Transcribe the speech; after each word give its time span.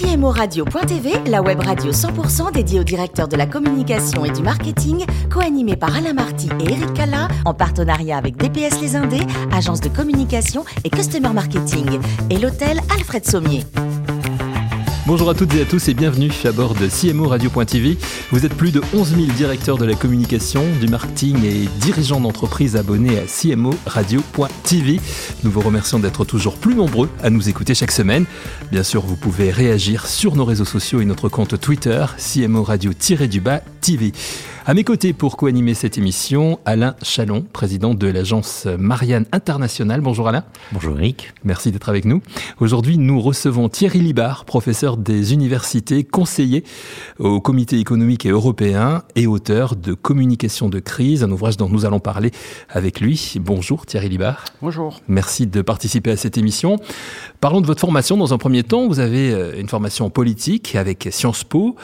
CMORadio.tv, 0.00 1.28
la 1.28 1.42
web 1.42 1.60
radio 1.60 1.92
100% 1.92 2.52
dédiée 2.52 2.80
aux 2.80 2.84
directeurs 2.84 3.28
de 3.28 3.36
la 3.36 3.44
communication 3.44 4.24
et 4.24 4.30
du 4.30 4.42
marketing, 4.42 5.04
co-animée 5.30 5.76
par 5.76 5.94
Alain 5.94 6.14
Marty 6.14 6.48
et 6.58 6.72
Eric 6.72 6.94
Cala, 6.94 7.28
en 7.44 7.52
partenariat 7.52 8.16
avec 8.16 8.38
DPS 8.38 8.80
Les 8.80 8.96
Indés, 8.96 9.26
agence 9.52 9.82
de 9.82 9.90
communication 9.90 10.64
et 10.84 10.90
customer 10.90 11.34
marketing, 11.34 12.00
et 12.30 12.38
l'hôtel 12.38 12.80
Alfred 12.96 13.26
Sommier. 13.26 13.64
Bonjour 15.10 15.28
à 15.28 15.34
toutes 15.34 15.52
et 15.56 15.62
à 15.62 15.64
tous 15.64 15.88
et 15.88 15.94
bienvenue 15.94 16.30
à 16.44 16.52
bord 16.52 16.76
de 16.76 16.86
CMO 16.86 17.26
Radio.tv. 17.26 17.98
Vous 18.30 18.46
êtes 18.46 18.54
plus 18.54 18.70
de 18.70 18.80
11 18.94 19.16
000 19.16 19.22
directeurs 19.32 19.76
de 19.76 19.84
la 19.84 19.96
communication, 19.96 20.62
du 20.80 20.86
marketing 20.86 21.44
et 21.44 21.68
dirigeants 21.80 22.20
d'entreprises 22.20 22.76
abonnés 22.76 23.18
à 23.18 23.22
CMO 23.22 23.74
Radio.tv. 23.86 25.00
Nous 25.42 25.50
vous 25.50 25.62
remercions 25.62 25.98
d'être 25.98 26.24
toujours 26.24 26.54
plus 26.54 26.76
nombreux 26.76 27.10
à 27.24 27.28
nous 27.28 27.48
écouter 27.48 27.74
chaque 27.74 27.90
semaine. 27.90 28.24
Bien 28.70 28.84
sûr, 28.84 29.02
vous 29.02 29.16
pouvez 29.16 29.50
réagir 29.50 30.06
sur 30.06 30.36
nos 30.36 30.44
réseaux 30.44 30.64
sociaux 30.64 31.00
et 31.00 31.04
notre 31.04 31.28
compte 31.28 31.60
Twitter, 31.60 32.06
CMO 32.16 32.62
Radio-du-bas 32.62 33.62
TV. 33.80 34.12
À 34.66 34.74
mes 34.74 34.84
côtés 34.84 35.14
pour 35.14 35.38
co-animer 35.38 35.72
cette 35.72 35.96
émission, 35.96 36.60
Alain 36.66 36.94
Chalon, 37.02 37.46
président 37.50 37.94
de 37.94 38.06
l'agence 38.06 38.66
Marianne 38.78 39.24
Internationale. 39.32 40.02
Bonjour 40.02 40.28
Alain. 40.28 40.44
Bonjour 40.72 40.98
Eric. 40.98 41.32
Merci 41.44 41.72
d'être 41.72 41.88
avec 41.88 42.04
nous. 42.04 42.20
Aujourd'hui, 42.60 42.98
nous 42.98 43.22
recevons 43.22 43.70
Thierry 43.70 44.00
Libard, 44.00 44.44
professeur 44.44 44.98
des 44.98 45.32
universités, 45.32 46.04
conseiller 46.04 46.62
au 47.18 47.40
comité 47.40 47.78
économique 47.78 48.26
et 48.26 48.28
européen 48.28 49.02
et 49.16 49.26
auteur 49.26 49.76
de 49.76 49.94
Communication 49.94 50.68
de 50.68 50.78
crise, 50.78 51.24
un 51.24 51.30
ouvrage 51.30 51.56
dont 51.56 51.70
nous 51.70 51.86
allons 51.86 52.00
parler 52.00 52.30
avec 52.68 53.00
lui. 53.00 53.36
Bonjour 53.40 53.86
Thierry 53.86 54.10
Libard. 54.10 54.44
Bonjour. 54.60 55.00
Merci 55.08 55.46
de 55.46 55.62
participer 55.62 56.10
à 56.10 56.16
cette 56.18 56.36
émission. 56.36 56.76
Parlons 57.40 57.62
de 57.62 57.66
votre 57.66 57.80
formation 57.80 58.18
dans 58.18 58.34
un 58.34 58.38
premier 58.38 58.62
temps. 58.62 58.86
Vous 58.88 59.00
avez 59.00 59.32
euh, 59.32 59.58
une 59.58 59.68
formation 59.68 60.10
politique 60.10 60.76
avec 60.76 61.08
Sciences 61.10 61.44
Po, 61.44 61.76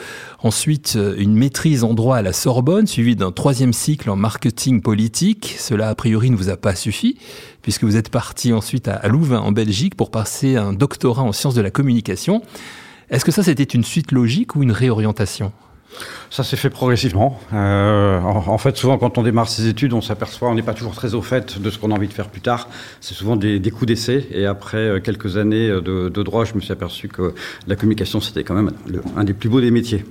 ensuite 0.43 0.93
euh, 0.95 1.15
une 1.17 1.33
maîtrise 1.33 1.83
en 1.83 1.95
droit 1.95 2.17
à 2.17 2.21
la 2.21 2.33
Sorbonne, 2.33 2.66
suivie 2.85 3.15
d'un 3.15 3.31
troisième 3.31 3.71
cycle 3.71 4.09
en 4.09 4.17
marketing 4.17 4.81
politique. 4.81 5.55
Cela, 5.57 5.87
a 5.87 5.95
priori, 5.95 6.29
ne 6.29 6.35
vous 6.35 6.49
a 6.49 6.57
pas 6.57 6.75
suffi, 6.75 7.17
puisque 7.61 7.85
vous 7.85 7.95
êtes 7.95 8.09
parti 8.09 8.51
ensuite 8.51 8.89
à 8.89 9.07
Louvain, 9.07 9.39
en 9.39 9.53
Belgique, 9.53 9.95
pour 9.95 10.11
passer 10.11 10.57
un 10.57 10.73
doctorat 10.73 11.23
en 11.23 11.31
sciences 11.31 11.55
de 11.55 11.61
la 11.61 11.71
communication. 11.71 12.41
Est-ce 13.09 13.23
que 13.23 13.31
ça, 13.31 13.41
c'était 13.41 13.63
une 13.63 13.85
suite 13.85 14.11
logique 14.11 14.55
ou 14.55 14.63
une 14.63 14.73
réorientation? 14.73 15.53
Ça 16.29 16.43
s'est 16.43 16.57
fait 16.57 16.69
progressivement. 16.69 17.39
Euh, 17.53 18.19
en, 18.19 18.57
fait, 18.57 18.75
souvent, 18.75 18.97
quand 18.97 19.17
on 19.17 19.23
démarre 19.23 19.47
ses 19.47 19.67
études, 19.67 19.93
on 19.93 20.01
s'aperçoit, 20.01 20.49
on 20.49 20.55
n'est 20.55 20.61
pas 20.61 20.73
toujours 20.73 20.93
très 20.93 21.13
au 21.13 21.21
fait 21.21 21.61
de 21.61 21.69
ce 21.69 21.79
qu'on 21.79 21.91
a 21.91 21.95
envie 21.95 22.09
de 22.09 22.13
faire 22.13 22.27
plus 22.27 22.41
tard. 22.41 22.67
C'est 22.99 23.13
souvent 23.13 23.37
des, 23.37 23.61
coups 23.71 23.85
d'essai. 23.85 24.27
Et 24.31 24.45
après 24.45 24.77
euh, 24.77 24.99
quelques 24.99 25.37
années 25.37 25.69
de, 25.69 26.09
droit, 26.09 26.43
je 26.43 26.53
me 26.53 26.59
suis 26.59 26.73
aperçu 26.73 27.07
que 27.07 27.33
la 27.65 27.77
communication, 27.77 28.19
c'était 28.19 28.43
quand 28.43 28.55
même 28.55 28.71
un 29.15 29.23
des 29.23 29.33
plus 29.33 29.47
beaux 29.47 29.61
des 29.61 29.71
métiers. 29.71 30.03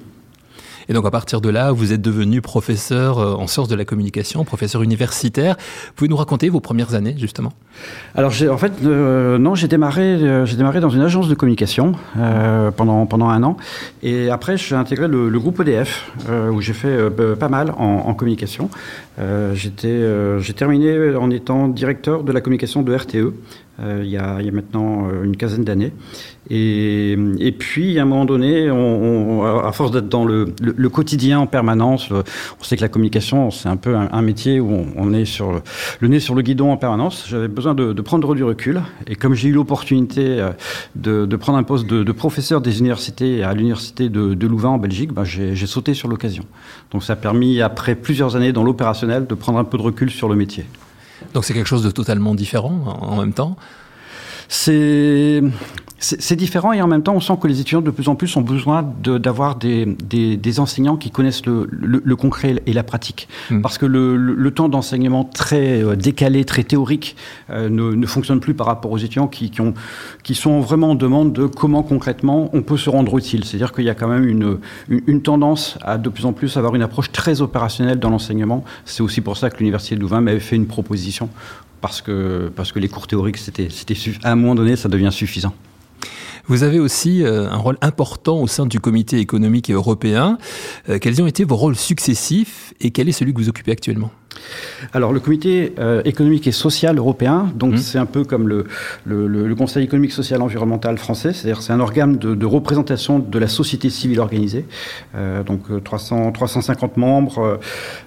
Et 0.89 0.93
donc 0.93 1.05
à 1.05 1.11
partir 1.11 1.41
de 1.41 1.49
là, 1.49 1.73
vous 1.73 1.93
êtes 1.93 2.01
devenu 2.01 2.41
professeur 2.41 3.19
euh, 3.19 3.35
en 3.35 3.47
sciences 3.47 3.69
de 3.69 3.75
la 3.75 3.85
communication, 3.85 4.45
professeur 4.45 4.83
universitaire. 4.83 5.57
Vous 5.59 5.93
pouvez 5.97 6.09
nous 6.09 6.17
raconter 6.17 6.49
vos 6.49 6.61
premières 6.61 6.95
années 6.95 7.15
justement? 7.19 7.53
Alors 8.15 8.33
en 8.51 8.57
fait, 8.57 8.73
euh, 8.85 9.39
non, 9.39 9.55
j'ai 9.55 9.69
démarré, 9.69 10.03
euh, 10.03 10.47
j'ai 10.47 10.57
démarré 10.57 10.81
dans 10.81 10.91
une 10.91 11.03
agence 11.03 11.29
de 11.29 11.35
communication 11.35 11.93
pendant, 12.77 13.07
pendant 13.07 13.29
un 13.29 13.43
an. 13.43 13.57
Et 14.03 14.31
après, 14.31 14.57
j'ai 14.57 14.75
intégré 14.75 15.09
le, 15.09 15.39
groupe 15.39 15.61
EDF, 15.61 16.11
où 16.53 16.61
j'ai 16.61 16.73
fait 16.73 17.11
pas 17.39 17.49
mal 17.49 17.73
en, 17.77 18.15
communication. 18.15 18.71
J'étais, 19.55 20.41
j'ai 20.41 20.53
terminé 20.53 21.15
en 21.15 21.31
étant 21.31 21.69
directeur 21.69 22.23
de 22.23 22.33
la 22.33 22.41
communication 22.41 22.83
de 22.83 22.95
RTE. 22.95 23.33
il, 23.81 24.07
y 24.07 24.17
a, 24.17 24.37
il, 24.41 24.47
y 24.47 24.49
a, 24.49 24.53
maintenant 24.53 25.09
une 25.23 25.37
quinzaine 25.37 25.65
d'années. 25.65 25.93
Et, 26.49 27.55
puis, 27.59 27.99
à 27.99 28.03
un 28.03 28.05
moment 28.05 28.25
donné, 28.25 28.71
on, 28.71 29.43
à 29.43 29.73
force 29.73 29.91
d'être 29.91 30.09
dans 30.09 30.25
le, 30.25 30.47
quotidien 30.89 31.41
en 31.41 31.47
permanence, 31.47 32.11
on 32.11 32.65
sait 32.65 32.77
que 32.77 32.83
la 32.83 32.89
communication, 32.89 33.51
c'est 33.51 33.69
un 33.69 33.77
peu 33.77 33.97
un, 33.97 34.23
métier 34.23 34.61
où 34.61 34.87
on, 34.97 35.13
est 35.13 35.25
sur 35.25 35.61
le, 36.01 36.09
nez 36.09 36.21
sur 36.21 36.35
le 36.35 36.43
guidon 36.43 36.71
en 36.71 36.77
permanence. 36.77 37.27
J'avais 37.29 37.49
besoin 37.49 37.75
de, 37.75 38.01
prendre 38.01 38.35
du 38.35 38.45
recul. 38.45 38.81
Et 39.09 39.17
comme 39.17 39.35
j'ai 39.35 39.49
eu 39.49 39.53
l'opportunité 39.53 40.41
euh, 40.41 40.51
de, 40.95 41.37
prendre 41.37 41.59
un 41.59 41.65
poste 41.65 41.87
de, 41.87 42.13
professeur 42.13 42.61
des 42.61 42.79
universités 42.79 43.43
à 43.43 43.53
l'université 43.53 44.09
de, 44.09 44.47
Louvain 44.47 44.69
en 44.69 44.79
Belgique, 44.79 45.13
ben 45.13 45.25
j'ai 45.25 45.67
sauté 45.67 45.93
sur 45.93 46.07
l'occasion. 46.07 46.45
Donc 46.93 47.03
ça 47.03 47.15
a 47.15 47.17
permis, 47.17 47.61
après 47.61 47.97
plusieurs 47.97 48.37
années 48.37 48.53
dans 48.53 48.63
de 49.07 49.35
prendre 49.35 49.59
un 49.59 49.65
peu 49.65 49.79
de 49.79 49.83
recul 49.83 50.11
sur 50.11 50.29
le 50.29 50.37
métier. 50.37 50.67
Donc 51.35 51.45
c'est 51.45 51.55
quelque 51.55 51.69
chose 51.69 51.83
de 51.83 51.91
totalement 51.91 52.35
différent 52.35 52.99
en 53.01 53.17
même 53.17 53.33
temps? 53.33 53.57
C'est 54.49 55.43
c'est 55.99 56.37
différent 56.37 56.73
et 56.73 56.83
en 56.83 56.87
même 56.87 57.03
temps, 57.03 57.15
on 57.15 57.21
sent 57.21 57.39
que 57.41 57.49
les 57.49 57.61
étudiants 57.61 57.81
de 57.81 57.91
plus 57.91 58.09
en 58.09 58.17
plus 58.17 58.37
ont 58.37 58.43
besoin 58.43 58.83
d'avoir 59.03 59.57
des, 59.57 59.87
des, 59.87 60.37
des, 60.37 60.61
enseignants 60.61 60.97
qui 60.97 61.11
connaissent 61.11 61.47
le, 61.47 61.67
le, 61.71 62.17
concret 62.17 62.63
et 62.67 62.73
la 62.75 62.83
pratique. 62.83 63.29
Hmm. 63.51 63.63
Parce 63.63 63.79
que 63.79 63.87
le, 63.87 64.17
le 64.17 64.51
temps 64.51 64.69
d'enseignement 64.69 65.25
très 65.25 65.83
euh, 65.83 65.97
décalé, 65.97 66.45
très 66.45 66.65
théorique, 66.65 67.17
euh, 67.49 67.71
ne, 67.71 67.95
ne, 67.95 68.07
fonctionne 68.07 68.41
plus 68.41 68.53
par 68.53 68.67
rapport 68.67 68.91
aux 68.93 68.99
étudiants 68.99 69.27
qui, 69.27 69.51
qui, 69.51 69.63
ont, 69.63 69.73
qui 70.23 70.35
sont 70.35 70.61
vraiment 70.61 70.91
en 70.91 70.95
demande 70.95 71.33
de 71.33 71.47
comment 71.47 71.83
concrètement 71.83 72.51
on 72.53 72.63
peut 72.63 72.77
se 72.77 72.91
rendre 72.91 73.17
utile. 73.17 73.45
C'est-à-dire 73.45 73.73
qu'il 73.73 73.85
y 73.85 73.91
a 73.91 73.95
quand 73.95 74.09
même 74.09 74.29
une, 74.29 74.59
une, 74.89 75.23
tendance 75.23 75.79
à 75.83 75.97
de 75.97 76.11
plus 76.11 76.27
en 76.27 76.35
plus 76.35 76.59
avoir 76.59 76.75
une 76.75 76.83
approche 76.83 77.11
très 77.11 77.41
opérationnelle 77.41 77.99
dans 77.99 78.11
l'enseignement. 78.11 78.65
C'est 78.85 79.03
aussi 79.03 79.23
pour 79.23 79.39
ça 79.39 79.49
que 79.49 79.59
l'Université 79.59 79.97
de 79.97 80.01
Louvain 80.01 80.21
m'avait 80.21 80.41
fait 80.41 80.57
une 80.57 80.67
proposition 80.67 81.31
parce 81.81 82.03
que, 82.03 82.51
parce 82.55 82.73
que 82.73 82.79
les 82.79 82.89
cours 82.89 83.07
théoriques, 83.07 83.39
c'était, 83.39 83.69
à 84.25 84.33
un 84.33 84.37
moment 84.37 84.55
donné, 84.55 84.77
ça 84.77 84.89
devient 84.89 85.11
suffisant. 85.11 85.55
Vous 86.49 86.63
avez 86.63 86.79
aussi 86.79 87.25
euh, 87.25 87.51
un 87.51 87.57
rôle 87.57 87.77
important 87.81 88.41
au 88.41 88.47
sein 88.47 88.67
du 88.67 88.79
comité 88.79 89.19
économique 89.19 89.69
et 89.69 89.73
européen. 89.73 90.39
Euh, 90.89 90.99
quels 90.99 91.21
ont 91.21 91.27
été 91.27 91.45
vos 91.45 91.57
rôles 91.57 91.77
successifs 91.77 92.73
et 92.81 92.93
quel 92.93 93.09
est 93.09 93.13
celui 93.13 93.35
que 93.35 93.39
vous 93.39 93.49
occupez 93.49 93.73
actuellement? 93.73 94.11
Alors 94.93 95.13
le 95.13 95.21
comité 95.21 95.75
euh, 95.79 96.03
économique 96.05 96.47
et 96.47 96.53
social 96.53 96.99
européen, 96.99 97.51
donc 97.55 97.75
mmh. 97.75 97.79
c'est 97.79 97.99
un 97.99 98.07
peu 98.07 98.25
comme 98.25 98.49
le, 98.49 98.67
le, 99.05 99.55
Conseil 99.57 99.85
économique, 99.85 100.13
social, 100.13 100.43
environnemental 100.43 100.99
français, 100.99 101.33
c'est-à-dire 101.33 101.63
c'est 101.63 101.73
un 101.73 101.81
organe 101.81 102.19
de, 102.19 102.35
de, 102.35 102.47
représentation 102.47 103.19
de 103.19 103.39
la 103.39 103.49
société 103.49 103.89
civile 103.89 104.21
organisée, 104.21 104.67
euh, 105.15 105.43
donc 105.43 105.83
300, 105.83 106.29
euh, 106.29 106.31
350 106.31 106.97
membres, 106.99 107.39
euh, 107.39 107.57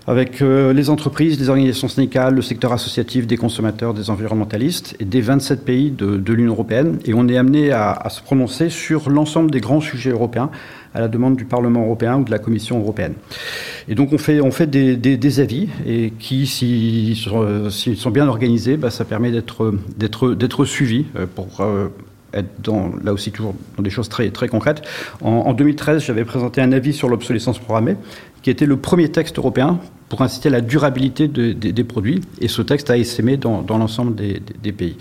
avec 0.08 0.42
les 0.42 0.90
entreprises, 0.90 1.40
les 1.40 1.50
organisations 1.50 1.88
syndicales, 1.88 2.36
le 2.36 2.42
secteur 2.42 2.72
associatif, 2.72 3.28
des 3.28 3.38
consommateurs, 3.38 3.94
des 3.94 4.10
environnementalistes, 4.10 4.96
et 5.00 5.06
des 5.06 5.22
27 5.22 5.66
pays 5.66 5.92
de, 5.92 6.18
de 6.18 6.34
l'Union 6.34 6.54
européenne, 6.54 7.00
et 7.06 7.14
on 7.14 7.28
est 7.28 7.38
amené 7.38 7.72
à, 7.72 7.92
à 7.92 8.10
se 8.10 8.22
prononcer 8.22 8.70
sur 8.70 9.10
l'ensemble 9.10 9.52
des 9.52 9.60
grands 9.60 9.82
sujets 9.82 10.12
européens 10.12 10.50
à 10.94 11.00
la 11.00 11.08
demande 11.08 11.36
du 11.36 11.46
Parlement 11.46 11.84
européen 11.84 12.18
ou 12.18 12.24
de 12.24 12.32
la 12.32 12.40
Commission 12.40 12.80
européenne. 12.80 13.14
Et 13.88 13.96
donc 13.96 14.14
on 14.14 14.18
fait, 14.18 14.42
on 14.42 14.52
fait 14.52 14.68
des, 14.68 15.40
avis 15.40 15.70
et 15.86 16.12
qui, 16.18 16.48
s'ils 16.48 17.16
sont, 17.16 17.70
sont, 17.70 18.12
bien 18.12 18.28
organisés, 18.28 18.78
bah, 18.78 18.90
ça 18.90 19.06
permet 19.06 19.32
d'être 19.32 20.66
suivis 20.66 21.06
euh, 21.16 21.26
pour 21.34 21.62
euh, 21.62 21.90
être 22.34 22.50
dans, 22.64 22.92
là 23.04 23.14
aussi 23.14 23.32
toujours 23.32 23.56
dans 23.78 23.84
des 23.84 23.90
choses 23.90 24.10
très, 24.10 24.30
très 24.32 24.48
concrètes. 24.48 24.82
En, 25.22 25.30
en 25.30 25.54
2013, 25.54 26.04
j'avais 26.04 26.26
présenté 26.26 26.62
un 26.62 26.72
avis 26.72 26.94
sur 26.94 27.10
l'obsolescence 27.10 27.60
programmée, 27.60 27.96
qui 28.42 28.50
était 28.50 28.66
le 28.66 28.78
premier 28.78 29.10
texte 29.10 29.38
européen 29.38 29.80
pour 30.10 30.24
inciter 30.24 30.50
à 30.50 30.52
la 30.52 30.62
durabilité 30.62 31.28
de, 31.28 31.54
des 31.54 31.84
produits. 31.84 32.22
Et 32.42 32.48
ce 32.48 32.62
texte 32.62 32.90
a 32.90 32.98
essaimé 32.98 33.38
dans, 33.38 33.64
l'ensemble 33.70 34.16
des, 34.16 34.72
pays. 34.72 34.98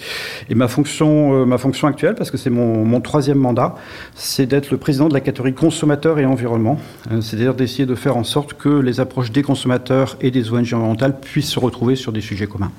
Et 0.48 0.54
ma 0.54 0.68
fonction, 0.68 1.34
euh, 1.34 1.44
ma 1.44 1.58
fonction 1.58 1.88
actuelle, 1.88 2.14
parce 2.14 2.30
que 2.30 2.36
c'est 2.36 2.50
mon, 2.50 2.84
mon, 2.84 3.00
troisième 3.00 3.38
mandat, 3.38 3.74
c'est 4.14 4.46
d'être 4.46 4.70
le 4.70 4.76
président 4.76 5.08
de 5.08 5.14
la 5.14 5.20
catégorie 5.20 5.54
consommateurs 5.54 6.18
et 6.18 6.26
environnement. 6.26 6.78
Euh, 7.10 7.20
c'est-à-dire 7.20 7.54
d'essayer 7.54 7.86
de 7.86 7.94
faire 7.94 8.16
en 8.16 8.24
sorte 8.24 8.54
que 8.54 8.68
les 8.68 9.00
approches 9.00 9.32
des 9.32 9.42
consommateurs 9.42 10.16
et 10.20 10.30
des 10.30 10.52
ONG 10.52 10.58
environnementales 10.58 11.18
puissent 11.18 11.50
se 11.50 11.60
retrouver 11.60 11.96
sur 11.96 12.12
des 12.12 12.20
sujets 12.20 12.46
communs. 12.46 12.72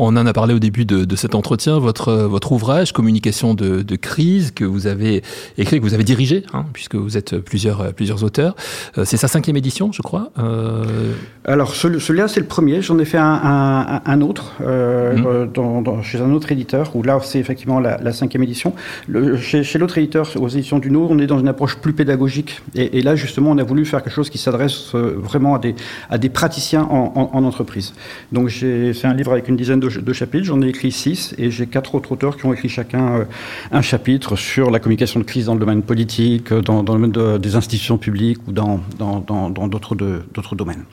On 0.00 0.16
en 0.16 0.26
a 0.26 0.32
parlé 0.32 0.54
au 0.54 0.60
début 0.60 0.84
de, 0.84 1.04
de 1.04 1.16
cet 1.16 1.34
entretien, 1.34 1.80
votre, 1.80 2.12
votre 2.12 2.52
ouvrage, 2.52 2.92
Communication 2.92 3.54
de, 3.54 3.82
de, 3.82 3.96
crise, 3.96 4.52
que 4.52 4.64
vous 4.64 4.86
avez 4.86 5.24
écrit, 5.58 5.78
que 5.78 5.82
vous 5.82 5.92
avez 5.92 6.04
dirigé, 6.04 6.44
hein, 6.52 6.66
puisque 6.72 6.94
vous 6.94 7.16
êtes 7.16 7.36
plusieurs, 7.38 7.92
plusieurs 7.92 8.22
auteurs. 8.22 8.54
Euh, 8.96 9.04
c'est 9.04 9.16
sa 9.16 9.26
cinquième 9.26 9.56
édition, 9.56 9.90
je 9.90 10.00
crois. 10.02 10.30
Euh... 10.38 11.14
Alors, 11.44 11.74
celui-là, 11.74 12.28
c'est 12.28 12.38
le 12.38 12.46
premier. 12.46 12.80
J'en 12.80 12.96
ai 13.00 13.04
fait 13.04 13.18
un, 13.18 13.40
un, 13.42 14.02
un 14.04 14.20
autre 14.20 14.52
euh, 14.60 15.16
mmh. 15.16 15.52
dans, 15.52 15.82
dans, 15.82 16.00
chez 16.02 16.20
un 16.20 16.32
autre 16.32 16.52
éditeur, 16.52 16.94
où 16.94 17.02
là, 17.02 17.18
c'est 17.22 17.40
effectivement 17.40 17.80
la, 17.80 17.98
la, 17.98 18.12
cinquième 18.12 18.44
édition. 18.44 18.74
Le, 19.08 19.36
chez, 19.36 19.64
chez 19.64 19.80
l'autre 19.80 19.98
éditeur, 19.98 20.28
aux 20.40 20.48
éditions 20.48 20.78
du 20.78 20.92
Nord, 20.92 21.10
on 21.10 21.18
est 21.18 21.26
dans 21.26 21.40
une 21.40 21.48
approche 21.48 21.76
plus 21.76 21.92
pédagogique. 21.92 22.62
Et, 22.76 22.98
et 22.98 23.02
là, 23.02 23.16
justement, 23.16 23.50
on 23.50 23.58
a 23.58 23.64
voulu 23.64 23.84
faire 23.84 24.04
quelque 24.04 24.14
chose 24.14 24.30
qui 24.30 24.38
s'adresse 24.38 24.94
vraiment 24.94 25.56
à 25.56 25.58
des, 25.58 25.74
à 26.08 26.18
des 26.18 26.28
praticiens 26.28 26.82
en, 26.82 27.12
en, 27.16 27.30
en 27.36 27.44
entreprise. 27.44 27.94
Donc, 28.30 28.46
j'ai 28.46 28.94
fait 28.94 29.08
un 29.08 29.14
livre 29.14 29.32
avec 29.32 29.48
une 29.48 29.56
dizaine 29.56 29.80
de 29.80 29.87
deux, 29.88 30.12
chapitres, 30.12 30.44
j'en 30.44 30.60
ai 30.62 30.68
écrit 30.68 30.92
six, 30.92 31.34
et 31.38 31.50
j'ai 31.50 31.66
quatre 31.66 31.94
autres 31.94 32.12
auteurs 32.12 32.36
qui 32.36 32.46
ont 32.46 32.52
écrit 32.52 32.68
chacun 32.68 33.20
euh, 33.20 33.24
un 33.72 33.82
chapitre 33.82 34.36
sur 34.36 34.70
la 34.70 34.78
communication 34.78 35.20
de 35.20 35.24
crise 35.24 35.46
dans 35.46 35.54
le 35.54 35.60
domaine 35.60 35.82
politique, 35.82 36.52
dans, 36.52 36.82
dans 36.82 36.94
le 36.94 37.08
domaine 37.08 37.12
de, 37.12 37.38
des 37.38 37.56
institutions 37.56 37.98
publiques 37.98 38.38
ou 38.46 38.52
dans 38.52 38.80
d'autres 38.98 39.94
dans, 39.94 40.56
domaines. 40.56 40.84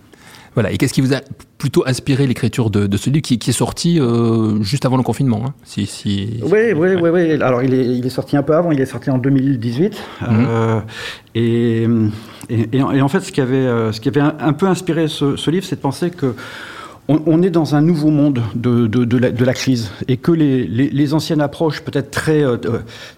Voilà. 0.55 0.71
Et 0.71 0.77
qu'est-ce 0.77 0.93
qui 0.93 1.01
vous 1.01 1.13
a 1.13 1.19
plutôt 1.57 1.83
inspiré 1.85 2.25
l'écriture 2.27 2.69
de, 2.69 2.87
de, 2.87 2.97
ce 2.97 3.09
livre 3.09 3.21
qui, 3.21 3.37
qui 3.37 3.49
est 3.49 3.53
sorti 3.53 3.99
euh, 3.99 4.61
juste 4.63 4.85
avant 4.85 4.95
le 4.95 5.03
confinement 5.03 5.43
hein, 5.45 5.53
si, 5.63 5.85
si, 5.85 6.39
Oui, 6.43 6.71
oui, 6.73 6.95
oui, 6.95 7.09
oui. 7.09 7.31
Alors 7.43 7.61
il 7.61 7.73
est, 7.73 7.85
il 7.85 8.05
est 8.05 8.09
sorti 8.09 8.37
un 8.37 8.43
peu 8.43 8.55
avant. 8.55 8.71
Il 8.71 8.79
est 8.79 8.85
sorti 8.85 9.09
en 9.09 9.17
2018. 9.17 10.01
Mhm. 10.21 10.27
Euh, 10.29 10.79
et, 11.35 11.87
et, 12.49 12.69
et, 12.71 12.81
en 12.81 13.07
fait, 13.09 13.19
ce 13.19 13.33
qui 13.33 13.41
avait, 13.41 13.55
euh, 13.55 13.91
ce 13.91 13.99
qui 13.99 14.07
avait 14.07 14.21
un, 14.21 14.35
un 14.39 14.53
peu 14.53 14.67
inspiré 14.67 15.09
ce, 15.09 15.35
ce 15.35 15.51
livre, 15.51 15.65
c'est 15.65 15.75
de 15.75 15.81
penser 15.81 16.09
que 16.09 16.35
on, 17.07 17.43
est 17.43 17.51
dans 17.51 17.75
un 17.75 17.81
nouveau 17.81 18.09
monde 18.09 18.41
de, 18.55 19.45
la, 19.45 19.53
crise 19.53 19.91
et 20.07 20.17
que 20.17 20.31
les, 20.31 21.13
anciennes 21.13 21.41
approches, 21.41 21.81
peut-être 21.81 22.09
très, 22.09 22.43
euh, 22.43 22.57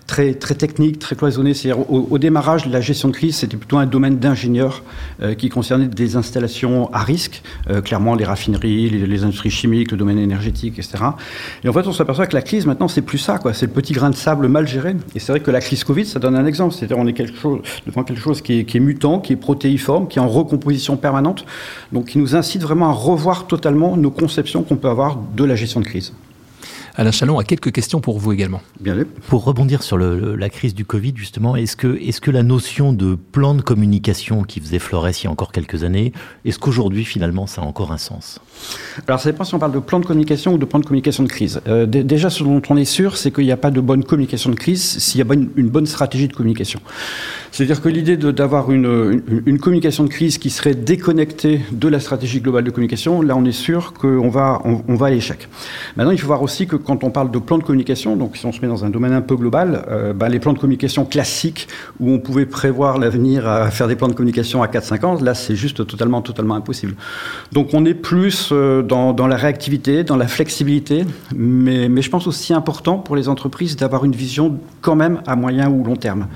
très, 0.07 0.33
très 0.33 0.55
techniques, 0.55 0.99
très 0.99 1.15
cloisonnées, 1.15 1.53
c'est-à-dire 1.53 1.89
au, 1.89 2.07
au, 2.09 2.17
démarrage, 2.17 2.65
la 2.65 2.81
gestion 2.81 3.07
de 3.07 3.13
crise, 3.13 3.37
c'était 3.37 3.55
plutôt 3.55 3.77
un 3.77 3.85
domaine 3.85 4.17
d'ingénieurs 4.17 4.83
euh, 5.21 5.35
qui 5.35 5.47
concernait 5.47 5.87
des 5.87 6.17
installations 6.17 6.91
à 6.93 6.99
risque, 6.99 7.41
euh, 7.69 7.81
clairement 7.81 8.15
les 8.15 8.25
raffineries, 8.25 8.89
les, 8.89 9.07
les, 9.07 9.23
industries 9.23 9.51
chimiques, 9.51 9.91
le 9.91 9.97
domaine 9.97 10.19
énergétique, 10.19 10.79
etc. 10.79 10.97
Et 11.63 11.69
en 11.69 11.73
fait, 11.73 11.87
on 11.87 11.93
s'aperçoit 11.93 12.27
que 12.27 12.35
la 12.35 12.41
crise, 12.41 12.65
maintenant, 12.65 12.89
c'est 12.89 13.01
plus 13.01 13.19
ça, 13.19 13.37
quoi. 13.37 13.53
C'est 13.53 13.67
le 13.67 13.71
petit 13.71 13.93
grain 13.93 14.09
de 14.09 14.15
sable 14.15 14.49
mal 14.49 14.67
géré. 14.67 14.97
Et 15.15 15.19
c'est 15.19 15.31
vrai 15.31 15.39
que 15.39 15.51
la 15.51 15.61
crise 15.61 15.85
Covid, 15.85 16.05
ça 16.05 16.19
donne 16.19 16.35
un 16.35 16.45
exemple. 16.45 16.75
C'est-à-dire, 16.75 16.97
on 16.97 17.07
est 17.07 17.13
quelque 17.13 17.37
chose, 17.37 17.59
devant 17.85 18.03
quelque 18.03 18.21
chose 18.21 18.41
qui 18.41 18.59
est, 18.59 18.65
qui 18.65 18.77
est 18.77 18.81
mutant, 18.81 19.19
qui 19.19 19.33
est 19.33 19.37
protéiforme, 19.37 20.09
qui 20.09 20.19
est 20.19 20.21
en 20.21 20.27
recomposition 20.27 20.97
permanente, 20.97 21.45
donc 21.93 22.07
qui 22.07 22.17
nous 22.17 22.35
incite 22.35 22.61
vraiment 22.61 22.89
à 22.89 22.93
revoir 22.93 23.47
totalement 23.47 23.76
nos 23.77 24.11
conceptions 24.11 24.63
qu'on 24.63 24.75
peut 24.75 24.89
avoir 24.89 25.17
de 25.35 25.43
la 25.43 25.55
gestion 25.55 25.79
de 25.79 25.85
crise. 25.85 26.13
Alain 26.99 27.11
Chalon 27.11 27.37
a 27.37 27.43
quelques 27.43 27.71
questions 27.71 27.99
pour 28.01 28.17
vous 28.17 28.31
également. 28.31 28.59
Bien 28.79 28.97
Pour 29.27 29.43
rebondir 29.43 29.83
sur 29.83 29.97
le, 29.97 30.35
la 30.35 30.49
crise 30.49 30.73
du 30.73 30.83
Covid, 30.83 31.13
justement, 31.15 31.55
est-ce 31.55 31.75
que, 31.75 31.95
est 32.01 32.19
que 32.19 32.31
la 32.31 32.41
notion 32.41 32.91
de 32.91 33.13
plan 33.13 33.53
de 33.53 33.61
communication 33.61 34.41
qui 34.41 34.59
faisait 34.59 34.79
Flores 34.79 35.07
il 35.09 35.25
y 35.25 35.27
a 35.27 35.29
encore 35.29 35.51
quelques 35.51 35.83
années, 35.83 36.11
est-ce 36.43 36.57
qu'aujourd'hui, 36.57 37.05
finalement, 37.05 37.45
ça 37.45 37.61
a 37.61 37.65
encore 37.65 37.91
un 37.91 37.99
sens? 37.99 38.39
Alors, 39.07 39.19
ça 39.19 39.31
dépend 39.31 39.43
si 39.43 39.53
on 39.53 39.59
parle 39.59 39.73
de 39.73 39.79
plan 39.79 39.99
de 39.99 40.07
communication 40.07 40.55
ou 40.55 40.57
de 40.57 40.65
plan 40.65 40.79
de 40.79 40.85
communication 40.85 41.21
de 41.21 41.29
crise. 41.29 41.61
Euh, 41.67 41.85
déjà, 41.85 42.31
ce 42.31 42.43
dont 42.43 42.63
on 42.67 42.77
est 42.77 42.85
sûr, 42.85 43.15
c'est 43.15 43.29
qu'il 43.29 43.45
n'y 43.45 43.51
a 43.51 43.57
pas 43.57 43.69
de 43.69 43.79
bonne 43.79 44.03
communication 44.03 44.49
de 44.49 44.55
crise 44.55 44.97
s'il 44.97 45.19
n'y 45.19 45.21
a 45.21 45.25
pas 45.25 45.35
une, 45.35 45.49
une 45.55 45.69
bonne 45.69 45.85
stratégie 45.85 46.27
de 46.27 46.33
communication. 46.33 46.79
C'est-à-dire 47.51 47.79
que 47.79 47.89
l'idée 47.89 48.17
d'avoir 48.17 48.71
une, 48.71 49.21
une, 49.27 49.43
une, 49.45 49.59
communication 49.59 50.03
de 50.03 50.09
crise 50.09 50.39
qui 50.39 50.49
serait 50.49 50.73
déconnectée 50.73 51.61
de 51.71 51.87
la 51.87 51.99
stratégie 51.99 52.41
globale 52.41 52.63
de 52.63 52.71
communication, 52.71 53.21
là, 53.21 53.35
on 53.37 53.45
est 53.45 53.51
sûr 53.51 53.93
qu'on 53.93 54.29
va, 54.29 54.61
on, 54.65 54.81
on 54.87 54.95
va 54.95 55.07
à 55.07 55.09
l'échec. 55.11 55.47
Maintenant, 55.95 56.11
il 56.11 56.19
faut 56.19 56.27
voir 56.27 56.41
aussi 56.41 56.65
que 56.65 56.75
quand 56.87 57.03
on 57.03 57.09
parle 57.09 57.31
de 57.31 57.37
plan 57.37 57.57
de 57.57 57.63
communication, 57.63 58.15
donc 58.15 58.37
si 58.37 58.45
on 58.45 58.53
se 58.53 58.61
met 58.61 58.67
dans 58.69 58.85
un 58.85 58.89
domaine 58.89 59.11
un 59.11 59.21
peu 59.21 59.35
global, 59.35 59.85
euh, 59.89 60.13
ben, 60.13 60.29
les 60.29 60.39
plans 60.39 60.53
de 60.53 60.57
communication 60.57 61.03
classiques 61.03 61.67
où 61.99 62.09
on 62.09 62.19
pouvait 62.19 62.45
prévoir 62.45 62.97
l'avenir 62.97 63.45
à 63.45 63.69
faire 63.71 63.89
des 63.89 63.97
plans 63.97 64.07
de 64.07 64.13
communication 64.13 64.63
à 64.63 64.67
4-5 64.67 65.05
ans, 65.05 65.17
là, 65.21 65.33
c'est 65.33 65.57
juste 65.57 65.85
totalement, 65.85 66.21
totalement 66.21 66.55
impossible. 66.55 66.95
Donc, 67.51 67.73
on 67.73 67.83
est 67.83 67.93
plus 67.93 68.49
euh, 68.53 68.83
dans, 68.83 69.27
la 69.27 69.35
réactivité, 69.35 70.05
dans 70.05 70.15
la 70.15 70.27
flexibilité, 70.27 71.03
mais 71.35 72.01
je 72.01 72.09
pense 72.09 72.25
aussi 72.25 72.53
important 72.53 72.99
pour 72.99 73.17
les 73.17 73.27
entreprises 73.27 73.75
d'avoir 73.75 74.05
une 74.05 74.15
vision 74.15 74.57
quand 74.79 74.95
même 74.95 75.21
à 75.27 75.35
moyen 75.35 75.69
ou 75.69 75.83
long 75.83 75.97
terme. 75.97 76.27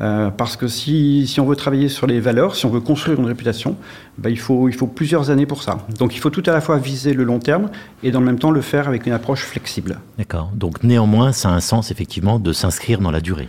Euh, 0.00 0.30
parce 0.30 0.56
que 0.56 0.68
si, 0.68 1.26
si, 1.26 1.40
on 1.40 1.46
veut 1.46 1.56
travailler 1.56 1.88
sur 1.88 2.06
les 2.06 2.20
valeurs, 2.20 2.54
si 2.54 2.66
on 2.66 2.68
veut 2.68 2.80
construire 2.80 3.18
une 3.18 3.26
réputation, 3.26 3.76
ben, 4.18 4.28
il, 4.28 4.38
faut, 4.38 4.68
il 4.68 4.74
faut 4.74 4.86
plusieurs 4.86 5.30
années 5.30 5.46
pour 5.46 5.62
ça. 5.62 5.78
Donc 5.98 6.14
il 6.14 6.18
faut 6.18 6.28
tout 6.28 6.42
à 6.46 6.52
la 6.52 6.60
fois 6.60 6.76
viser 6.76 7.14
le 7.14 7.24
long 7.24 7.38
terme 7.38 7.70
et 8.02 8.10
dans 8.10 8.20
le 8.20 8.26
même 8.26 8.38
temps 8.38 8.50
le 8.50 8.60
faire 8.60 8.88
avec 8.88 9.06
une 9.06 9.12
approche 9.12 9.44
flexible. 9.44 9.98
D'accord. 10.18 10.50
Donc 10.54 10.82
néanmoins, 10.82 11.32
ça 11.32 11.48
a 11.48 11.52
un 11.52 11.60
sens 11.60 11.90
effectivement 11.90 12.38
de 12.38 12.52
s'inscrire 12.52 13.00
dans 13.00 13.10
la 13.10 13.20
durée. 13.20 13.48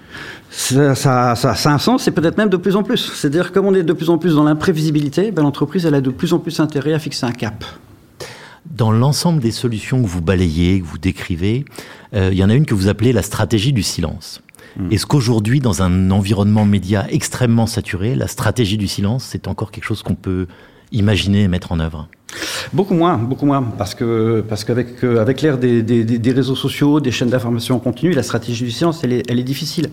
Ça, 0.50 0.96
ça, 0.96 1.36
ça, 1.36 1.56
ça 1.56 1.72
a 1.72 1.74
un 1.74 1.80
sens 1.80 2.08
et 2.08 2.12
peut-être 2.12 2.38
même 2.38 2.50
de 2.50 2.58
plus 2.58 2.78
en 2.78 2.84
plus. 2.84 3.12
C'est-à-dire 3.14 3.52
comme 3.52 3.66
on 3.66 3.74
est 3.74 3.84
de 3.84 3.94
plus 3.94 4.10
en 4.10 4.18
plus 4.18 4.36
dans 4.36 4.44
l'imprévisibilité, 4.46 5.32
ben, 5.32 5.42
l'entreprise 5.44 5.86
elle 5.86 5.96
a 5.96 6.02
de 6.02 6.12
plus 6.12 6.32
en 6.32 6.40
plus 6.40 6.62
intérêt 6.62 6.94
à 6.94 7.00
fixer 7.00 7.26
un 7.26 7.34
cap. 7.34 7.66
Dans 8.72 8.92
l'ensemble 8.92 9.42
des 9.42 9.52
solutions 9.52 10.02
que 10.02 10.08
vous 10.08 10.22
balayez, 10.22 10.82
que 10.82 10.86
vous 10.86 10.98
décrivez, 10.98 11.66
euh, 12.14 12.30
il 12.32 12.38
y 12.38 12.44
en 12.44 12.50
a 12.50 12.54
une 12.54 12.66
que 12.66 12.74
vous 12.74 12.88
appelez 12.90 13.14
la 13.14 13.22
stratégie 13.22 13.74
du 13.74 13.84
silence. 13.84 14.42
Mmh. 14.78 14.92
Est-ce 14.92 15.06
qu'aujourd'hui, 15.06 15.60
dans 15.60 15.82
un 15.82 16.12
environnement 16.12 16.66
média 16.66 17.08
extrêmement 17.10 17.66
saturé, 17.66 18.16
la 18.16 18.28
stratégie 18.28 18.78
du 18.78 18.88
silence, 18.88 19.24
c'est 19.24 19.48
encore 19.48 19.72
quelque 19.72 19.86
chose 19.86 20.04
qu'on 20.04 20.16
peut 20.16 20.48
imaginer 20.92 21.44
et 21.44 21.48
mettre 21.48 21.72
en 21.72 21.80
œuvre? 21.80 22.08
Beaucoup 22.74 22.94
moins, 22.94 23.18
beaucoup 23.18 23.46
moins, 23.46 23.64
parce 23.78 23.96
que 23.96 24.44
parce 24.48 24.66
qu'avec 24.66 25.02
euh, 25.04 25.22
avec 25.22 25.42
l'ère 25.42 25.58
des, 25.58 25.82
des, 25.82 26.32
réseaux 26.32 26.56
sociaux, 26.56 27.00
des 27.00 27.12
chaînes 27.12 27.30
d'information 27.30 27.76
en 27.76 27.80
continu, 27.80 28.12
la 28.12 28.24
stratégie 28.24 28.66
du 28.66 28.72
silence, 28.72 29.02
elle 29.04 29.14
est, 29.14 29.44
difficile, 29.44 29.90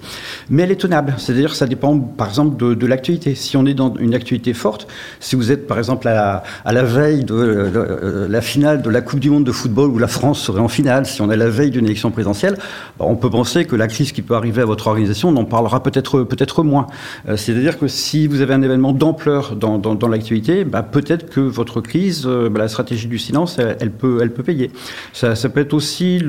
mais 0.51 0.65
elle 0.65 0.73
est 0.73 0.81
tenable. 0.81 1.15
C'est-à-dire, 1.17 1.55
ça 1.55 1.67
dépend, 1.67 1.99
par 1.99 2.29
exemple, 2.29 2.57
de, 2.75 2.87
l'actualité. 2.87 3.37
Si 3.37 3.57
on 3.57 3.65
est 3.67 3.75
dans 3.75 3.95
une 3.97 4.15
actualité 4.15 4.53
forte, 4.53 4.89
si 5.21 5.37
vous 5.37 5.53
êtes, 5.53 5.69
par 5.69 5.79
exemple, 5.79 6.09
à 6.09 6.15
la, 6.15 6.43
à 6.65 6.73
la 6.73 6.83
veille 6.83 7.25
de, 7.25 7.35
de, 7.35 7.71
de, 7.71 8.27
la 8.29 8.41
finale 8.41 8.83
de 8.83 8.91
la 8.91 9.01
Coupe 9.01 9.21
du 9.21 9.31
Monde 9.31 9.45
de 9.45 9.53
football 9.53 9.91
où 9.91 9.99
la 9.99 10.09
France 10.09 10.41
serait 10.41 10.61
en 10.61 10.69
finale, 10.69 11.07
si 11.07 11.23
on 11.23 11.31
est 11.31 11.35
à 11.35 11.37
la 11.37 11.49
veille 11.49 11.71
d'une 11.71 11.85
élection 11.85 12.11
présidentielle, 12.11 12.59
bah, 12.99 13.07
on 13.09 13.15
peut 13.15 13.31
penser 13.31 13.65
que 13.65 13.77
la 13.77 13.87
crise 13.87 14.11
qui 14.11 14.23
peut 14.23 14.35
arriver 14.35 14.63
à 14.63 14.67
votre 14.67 14.89
organisation, 14.89 15.29
on 15.29 15.37
en 15.37 15.45
parlera 15.45 15.83
peut-être 15.83 16.25
peut-être 16.25 16.65
moins. 16.65 16.89
Euh, 17.29 17.37
C'est-à-dire 17.37 17.79
que 17.79 17.87
si 17.87 18.27
vous 18.27 18.41
avez 18.41 18.55
un 18.55 18.63
événement 18.63 18.93
d'ampleur 18.93 19.55
dans, 19.55 19.79
dans, 19.79 19.95
dans 19.95 20.09
l'actualité, 20.09 20.65
bah, 20.65 20.83
peut-être 20.83 21.31
que 21.31 21.41
votre 21.41 21.81
crise 21.81 22.24
euh, 22.27 22.49
bah, 22.49 22.61
la 22.61 22.69
stratégie 22.69 23.07
du 23.07 23.19
silence, 23.19 23.59
elle, 23.59 23.91
peut, 23.91 24.19
elle 24.21 24.33
peut 24.33 24.43
payer. 24.43 24.71
Ça, 25.13 25.35
peut 25.49 25.61
être 25.61 25.75
aussi, 25.75 26.23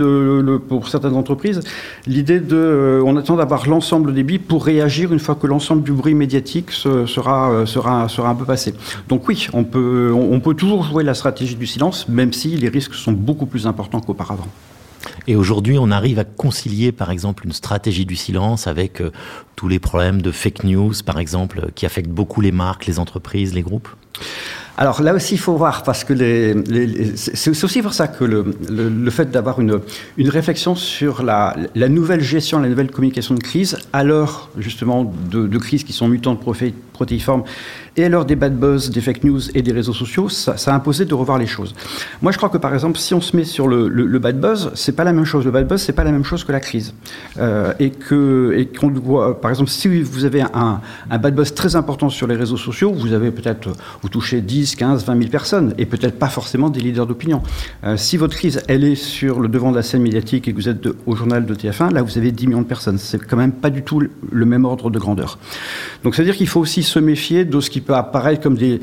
pour 0.68 0.88
certaines 0.88 1.15
entreprises, 1.15 1.62
l'idée 2.07 2.39
de, 2.39 2.56
euh, 2.56 3.03
on 3.06 3.18
attend 3.18 3.36
d'avoir 3.36 3.68
l'ensemble 3.68 4.13
des 4.13 4.24
billes 4.24 4.39
pour 4.39 4.65
réagir 4.65 5.13
une 5.13 5.19
fois 5.19 5.36
que 5.36 5.47
l'ensemble 5.47 5.83
du 5.83 5.92
bruit 5.92 6.13
médiatique 6.13 6.71
se, 6.71 7.06
sera, 7.06 7.51
euh, 7.51 7.65
sera, 7.65 8.07
sera 8.09 8.30
un 8.30 8.36
peu 8.36 8.45
passé. 8.45 8.74
Donc 9.07 9.27
oui, 9.27 9.47
on 9.53 9.63
peut, 9.63 10.12
on, 10.13 10.39
peut 10.39 10.53
toujours 10.53 10.83
jouer 10.83 11.03
la 11.03 11.13
stratégie 11.13 11.56
du 11.56 11.65
silence, 11.65 12.07
même 12.07 12.33
si 12.33 12.50
les 12.50 12.69
risques 12.69 12.95
sont 12.95 13.12
beaucoup 13.12 13.45
plus 13.45 13.68
importants 13.68 14.01
qu'auparavant. 14.01 14.48
Et 15.27 15.36
aujourd'hui, 15.36 15.77
on 15.80 15.91
arrive 15.91 16.19
à 16.19 16.24
concilier, 16.24 16.91
par 16.91 17.12
exemple, 17.12 17.45
une 17.45 17.51
stratégie 17.51 18.06
du 18.06 18.15
silence 18.15 18.68
avec 18.68 19.01
tous 19.56 19.68
les 19.68 19.80
problèmes 19.80 20.21
de 20.21 20.31
fake 20.31 20.63
news, 20.63 20.94
par 21.06 21.19
exemple, 21.19 21.68
qui 21.75 21.86
affectent 21.86 22.09
beaucoup 22.09 22.41
les 22.41 22.51
marques, 22.51 22.86
les 22.86 23.00
entreprises, 23.00 23.53
les 23.53 23.62
groupes? 23.62 23.89
Alors 24.77 25.01
là 25.01 25.13
aussi, 25.13 25.36
il 25.36 25.38
faut 25.38 25.56
voir, 25.56 25.83
parce 25.83 26.04
que 26.04 26.13
c'est 27.16 27.50
aussi 27.50 27.81
pour 27.81 27.94
ça 27.94 28.10
que 28.10 28.25
le, 28.25 29.10
fait 29.10 29.31
d'avoir 29.31 29.62
une, 29.62 29.80
réflexion 30.18 30.75
sur 30.75 31.24
la, 31.24 31.56
nouvelle 31.75 32.22
gestion, 32.22 32.60
la 32.60 32.68
nouvelle 32.68 32.92
communication 32.92 33.36
de 33.36 33.39
crise, 33.39 33.77
à 33.94 34.04
l'heure 34.04 34.50
justement 34.57 35.13
de, 35.31 35.57
crises 35.57 35.83
qui 35.83 35.94
sont 35.94 36.10
mutantes, 36.10 36.42
protéiformes, 36.95 37.44
et 37.97 38.03
à 38.03 38.09
l'heure 38.09 38.25
des 38.25 38.36
bad 38.36 38.57
buzz, 38.57 38.89
des 38.89 39.01
fake 39.01 39.24
news 39.24 39.42
et 39.53 39.62
des 39.62 39.71
réseaux 39.71 39.94
sociaux, 39.94 40.27
ça, 40.30 40.56
a 40.65 40.75
imposé 40.75 41.06
de 41.06 41.13
revoir 41.13 41.38
les 41.38 41.45
choses. 41.45 41.74
Moi, 42.21 42.31
je 42.31 42.38
crois 42.38 42.50
que 42.50 42.57
par 42.57 42.74
exemple, 42.74 42.97
si 42.97 43.13
on 43.13 43.21
se 43.21 43.36
met 43.36 43.44
sur 43.44 43.68
le, 43.68 44.19
bad 44.19 44.39
buzz, 44.39 44.71
c'est 44.74 44.94
pas 44.94 45.03
la 45.03 45.13
même 45.13 45.25
chose. 45.25 45.45
Le 45.45 45.51
bad 45.51 45.68
buzz, 45.68 45.81
c'est 45.81 45.94
pas 45.94 46.03
la 46.03 46.12
même 46.12 46.24
chose 46.24 46.44
que 46.44 46.51
la 46.51 46.59
crise. 46.59 46.94
Euh, 47.38 47.74
et 47.80 47.92
que, 47.92 48.53
et 48.57 48.65
qu'on 48.65 48.89
doit, 48.89 49.39
par 49.39 49.51
exemple, 49.51 49.69
si 49.69 50.01
vous 50.01 50.25
avez 50.25 50.42
un, 50.42 50.81
bad 51.09 51.36
buzz 51.36 51.53
très 51.53 51.75
important 51.75 52.09
sur 52.09 52.27
les 52.27 52.36
réseaux 52.36 52.58
sociaux, 52.58 52.91
vous 52.91 53.13
avez 53.13 53.31
peut-être, 53.31 53.69
vous 54.01 54.10
touchez 54.10 54.41
10, 54.41 54.75
15, 54.75 55.05
20 55.05 55.17
000 55.17 55.29
personnes, 55.29 55.74
et 55.77 55.86
peut-être 55.86 56.17
pas 56.17 56.29
forcément 56.29 56.69
des 56.69 56.79
leaders 56.79 57.08
d'opinion. 57.08 57.41
Euh, 57.84 57.98
si 57.98 58.17
votre 58.17 58.36
crise, 58.36 58.62
elle 58.67 58.84
est 58.84 58.96
sur 58.96 59.39
le 59.39 59.48
devant 59.48 59.72
de 59.72 59.75
la 59.75 59.84
scène 59.84 60.01
médiatique 60.01 60.48
et 60.48 60.51
que 60.51 60.58
vous 60.58 60.69
êtes 60.69 60.88
au 61.05 61.15
journal 61.15 61.46
de 61.46 61.55
TF1, 61.55 61.93
là, 61.93 62.01
vous 62.01 62.17
avez 62.17 62.31
10 62.31 62.48
millions 62.48 62.62
de 62.62 62.67
personnes. 62.67 62.98
C'est 62.98 63.25
quand 63.25 63.38
même 63.38 63.51
pas 63.51 63.69
du 63.69 63.84
tout 63.84 64.01
le 64.31 64.46
même 64.46 64.65
ordre 64.65 64.89
de 64.89 65.00
grandeur. 65.00 65.39
Donc, 66.03 66.15
c'est-à-dire 66.15 66.36
qu'il 66.36 66.48
faut 66.48 66.60
aussi 66.60 66.84
se 66.86 67.00
méfier 67.00 67.44
de 67.46 67.60
ce 67.60 67.70
qui 67.70 67.82
peut 67.82 67.96
apparaître 67.96 68.42
comme 68.42 68.58
des, 68.58 68.80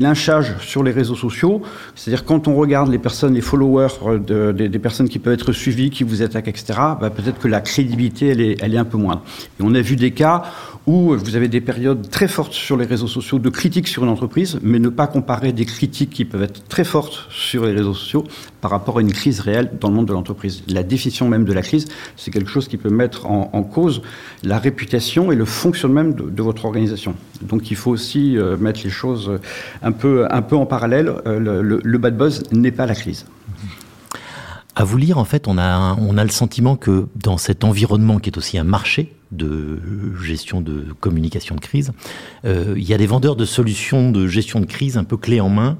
lynchages 0.00 0.56
sur 0.60 0.82
les 0.82 0.90
réseaux 0.90 1.14
sociaux. 1.14 1.62
C'est-à-dire 1.94 2.24
quand 2.24 2.48
on 2.48 2.56
regarde 2.56 2.90
les 2.90 2.98
personnes, 2.98 3.34
les 3.34 3.40
followers 3.40 3.88
de, 4.26 4.52
de, 4.52 4.66
des 4.66 4.78
personnes 4.78 5.08
qui 5.08 5.18
peuvent 5.18 5.34
être 5.34 5.52
suivies, 5.52 5.90
qui 5.90 6.04
vous 6.04 6.22
attaquent, 6.22 6.48
etc., 6.48 6.72
bah, 7.00 7.10
peut-être 7.10 7.38
que 7.38 7.48
la 7.48 7.60
crédibilité, 7.60 8.28
elle 8.28 8.40
est, 8.74 8.76
un 8.76 8.84
peu 8.84 8.98
moindre. 8.98 9.22
Et 9.60 9.62
on 9.62 9.74
a 9.74 9.80
vu 9.80 9.96
des 9.96 10.12
cas 10.12 10.42
où 10.86 11.14
vous 11.14 11.36
avez 11.36 11.48
des 11.48 11.60
périodes 11.60 12.08
très 12.10 12.26
fortes 12.26 12.52
sur 12.52 12.76
les 12.76 12.86
réseaux 12.86 13.06
sociaux 13.06 13.38
de 13.38 13.48
critiques 13.50 13.86
sur 13.86 14.02
une 14.02 14.08
entreprise, 14.08 14.58
mais 14.62 14.80
ne 14.80 14.88
pas 14.88 15.06
comparer 15.06 15.52
des 15.52 15.64
critiques 15.64 16.10
qui 16.10 16.24
peuvent 16.24 16.42
être 16.42 16.66
très 16.68 16.84
fortes 16.84 17.26
sur 17.30 17.64
les 17.66 17.72
réseaux 17.72 17.94
sociaux 17.94 18.24
par 18.60 18.70
rapport 18.70 18.98
à 18.98 19.00
une 19.00 19.12
crise 19.12 19.40
réelle 19.40 19.72
dans 19.80 19.88
le 19.88 19.94
monde 19.94 20.06
de 20.06 20.12
l'entreprise. 20.12 20.62
La 20.68 20.82
définition 20.82 21.28
même 21.28 21.44
de 21.44 21.52
la 21.52 21.62
crise, 21.62 21.86
c'est 22.16 22.30
quelque 22.30 22.50
chose 22.50 22.66
qui 22.66 22.76
peut 22.76 22.90
mettre 22.90 23.26
en, 23.26 23.62
cause 23.62 24.02
la 24.42 24.58
réputation 24.58 25.30
et 25.30 25.36
le 25.36 25.44
fonctionnement 25.44 26.02
même 26.02 26.14
de, 26.14 26.42
votre 26.42 26.64
organisation. 26.64 27.14
Donc 27.42 27.70
il 27.70 27.76
faut 27.76 27.90
aussi 27.90 28.36
euh, 28.36 28.56
mettre 28.56 28.80
les 28.84 28.90
choses 28.90 29.38
un 29.82 29.92
peu, 29.92 30.26
en 30.30 30.66
parallèle. 30.66 31.12
Euh, 31.26 31.80
le, 31.82 31.98
bad 31.98 32.16
buzz 32.16 32.42
n'est 32.52 32.72
pas 32.72 32.86
la 32.86 32.94
crise. 32.94 33.26
À 34.74 34.84
vous 34.84 34.96
lire, 34.96 35.18
en 35.18 35.24
fait, 35.24 35.48
on 35.48 35.58
a, 35.58 35.96
le 35.96 36.30
sentiment 36.30 36.76
que 36.76 37.06
dans 37.14 37.36
cet 37.36 37.62
environnement 37.62 38.18
qui 38.18 38.30
est 38.30 38.38
aussi 38.38 38.56
un 38.56 38.64
marché 38.64 39.12
de 39.30 39.80
gestion 40.22 40.60
de 40.60 40.86
communication 41.00 41.54
de 41.54 41.60
crise, 41.60 41.92
euh, 42.44 42.74
il 42.76 42.84
y 42.84 42.94
a 42.94 42.98
des 42.98 43.06
vendeurs 43.06 43.36
de 43.36 43.44
solutions 43.44 44.10
de 44.10 44.26
gestion 44.26 44.60
de 44.60 44.66
crise 44.66 44.96
un 44.96 45.04
peu 45.04 45.16
clés 45.16 45.40
en 45.40 45.48
main, 45.48 45.78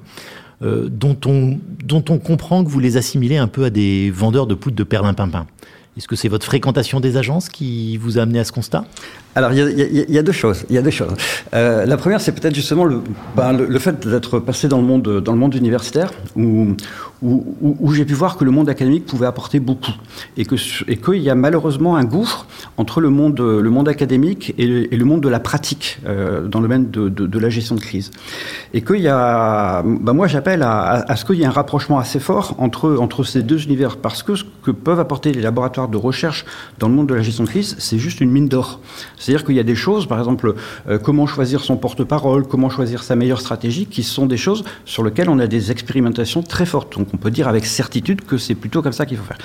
dont, 0.62 1.16
on, 1.26 1.58
dont 1.84 2.04
on 2.08 2.18
comprend 2.18 2.62
que 2.62 2.68
vous 2.68 2.78
les 2.78 2.96
assimilez 2.96 3.36
un 3.36 3.48
peu 3.48 3.64
à 3.64 3.70
des 3.70 4.12
vendeurs 4.12 4.46
de 4.46 4.54
poudre 4.54 4.76
de 4.76 4.84
perlimpinpin. 4.84 5.48
Est-ce 5.96 6.08
que 6.08 6.16
c'est 6.16 6.28
votre 6.28 6.46
fréquentation 6.46 7.00
des 7.00 7.18
agences 7.18 7.50
qui 7.50 7.98
vous 7.98 8.18
a 8.18 8.22
amené 8.22 8.38
à 8.38 8.44
ce 8.44 8.52
constat? 8.52 8.86
Alors, 9.34 9.52
il 9.52 10.10
y, 10.10 10.18
a 10.18 10.22
deux 10.22 10.32
choses. 10.32 10.64
Y 10.68 10.76
a 10.76 10.82
deux 10.82 10.90
choses. 10.90 11.14
Euh, 11.54 11.86
la 11.86 11.96
première, 11.96 12.20
c'est 12.20 12.32
peut-être 12.32 12.54
justement 12.54 12.84
le, 12.84 13.00
ben, 13.34 13.52
le, 13.54 13.78
fait 13.78 14.06
d'être 14.06 14.38
passé 14.40 14.68
dans 14.68 14.78
le 14.78 14.84
monde, 14.84 15.54
universitaire, 15.54 16.10
où, 16.36 16.74
j'ai 17.94 18.04
pu 18.04 18.12
voir 18.12 18.36
que 18.36 18.44
le 18.44 18.50
monde 18.50 18.68
académique 18.68 19.06
pouvait 19.06 19.26
apporter 19.26 19.58
beaucoup, 19.58 19.94
et 20.36 20.44
qu'il 20.44 21.22
y 21.22 21.30
a 21.30 21.34
malheureusement 21.34 21.96
un 21.96 22.04
gouffre 22.04 22.46
entre 22.76 23.00
le 23.00 23.08
monde, 23.08 23.88
académique 23.88 24.54
et 24.58 24.66
le, 24.66 25.04
monde 25.04 25.22
de 25.22 25.30
la 25.30 25.40
pratique 25.40 25.98
euh, 26.06 26.46
dans 26.46 26.60
le 26.60 26.68
domaine 26.68 26.90
de, 26.90 27.38
la 27.38 27.48
gestion 27.48 27.74
de 27.74 27.80
crise, 27.80 28.10
et 28.74 28.82
qu'il 28.82 29.00
y 29.00 29.08
a, 29.08 29.82
ben 29.82 30.12
moi, 30.12 30.26
j'appelle 30.26 30.62
à, 30.62 31.16
ce 31.16 31.24
qu'il 31.24 31.36
y 31.36 31.42
ait 31.42 31.46
un 31.46 31.50
rapprochement 31.50 31.98
assez 31.98 32.20
fort 32.20 32.54
entre 32.58 33.24
ces 33.24 33.42
deux 33.42 33.64
univers, 33.64 33.96
parce 33.96 34.22
que 34.22 34.34
ce 34.34 34.44
que 34.62 34.72
peuvent 34.72 35.00
apporter 35.00 35.32
les 35.32 35.40
laboratoires 35.40 35.88
de 35.88 35.96
recherche 35.96 36.44
dans 36.78 36.88
le 36.88 36.94
monde 36.94 37.08
de 37.08 37.14
la 37.14 37.22
gestion 37.22 37.44
de 37.44 37.48
crise, 37.48 37.76
c'est 37.78 37.98
juste 37.98 38.20
une 38.20 38.30
mine 38.30 38.48
d'or. 38.48 38.80
C'est-à-dire 39.22 39.44
qu'il 39.44 39.54
y 39.54 39.60
a 39.60 39.64
des 39.64 39.74
choses, 39.74 40.06
par 40.06 40.18
exemple, 40.18 40.54
euh, 40.88 40.98
comment 40.98 41.26
choisir 41.26 41.62
son 41.62 41.76
porte-parole, 41.76 42.46
comment 42.46 42.68
choisir 42.68 43.02
sa 43.02 43.16
meilleure 43.16 43.40
stratégie, 43.40 43.86
qui 43.86 44.02
sont 44.02 44.26
des 44.26 44.36
choses 44.36 44.64
sur 44.84 45.04
lesquelles 45.04 45.30
on 45.30 45.38
a 45.38 45.46
des 45.46 45.70
expérimentations 45.70 46.42
très 46.42 46.66
fortes. 46.66 46.98
Donc 46.98 47.08
on 47.14 47.16
peut 47.16 47.30
dire 47.30 47.48
avec 47.48 47.64
certitude 47.64 48.22
que 48.22 48.36
c'est 48.36 48.54
plutôt 48.54 48.82
comme 48.82 48.92
ça 48.92 49.06
qu'il 49.06 49.16
faut 49.16 49.24
faire. 49.24 49.38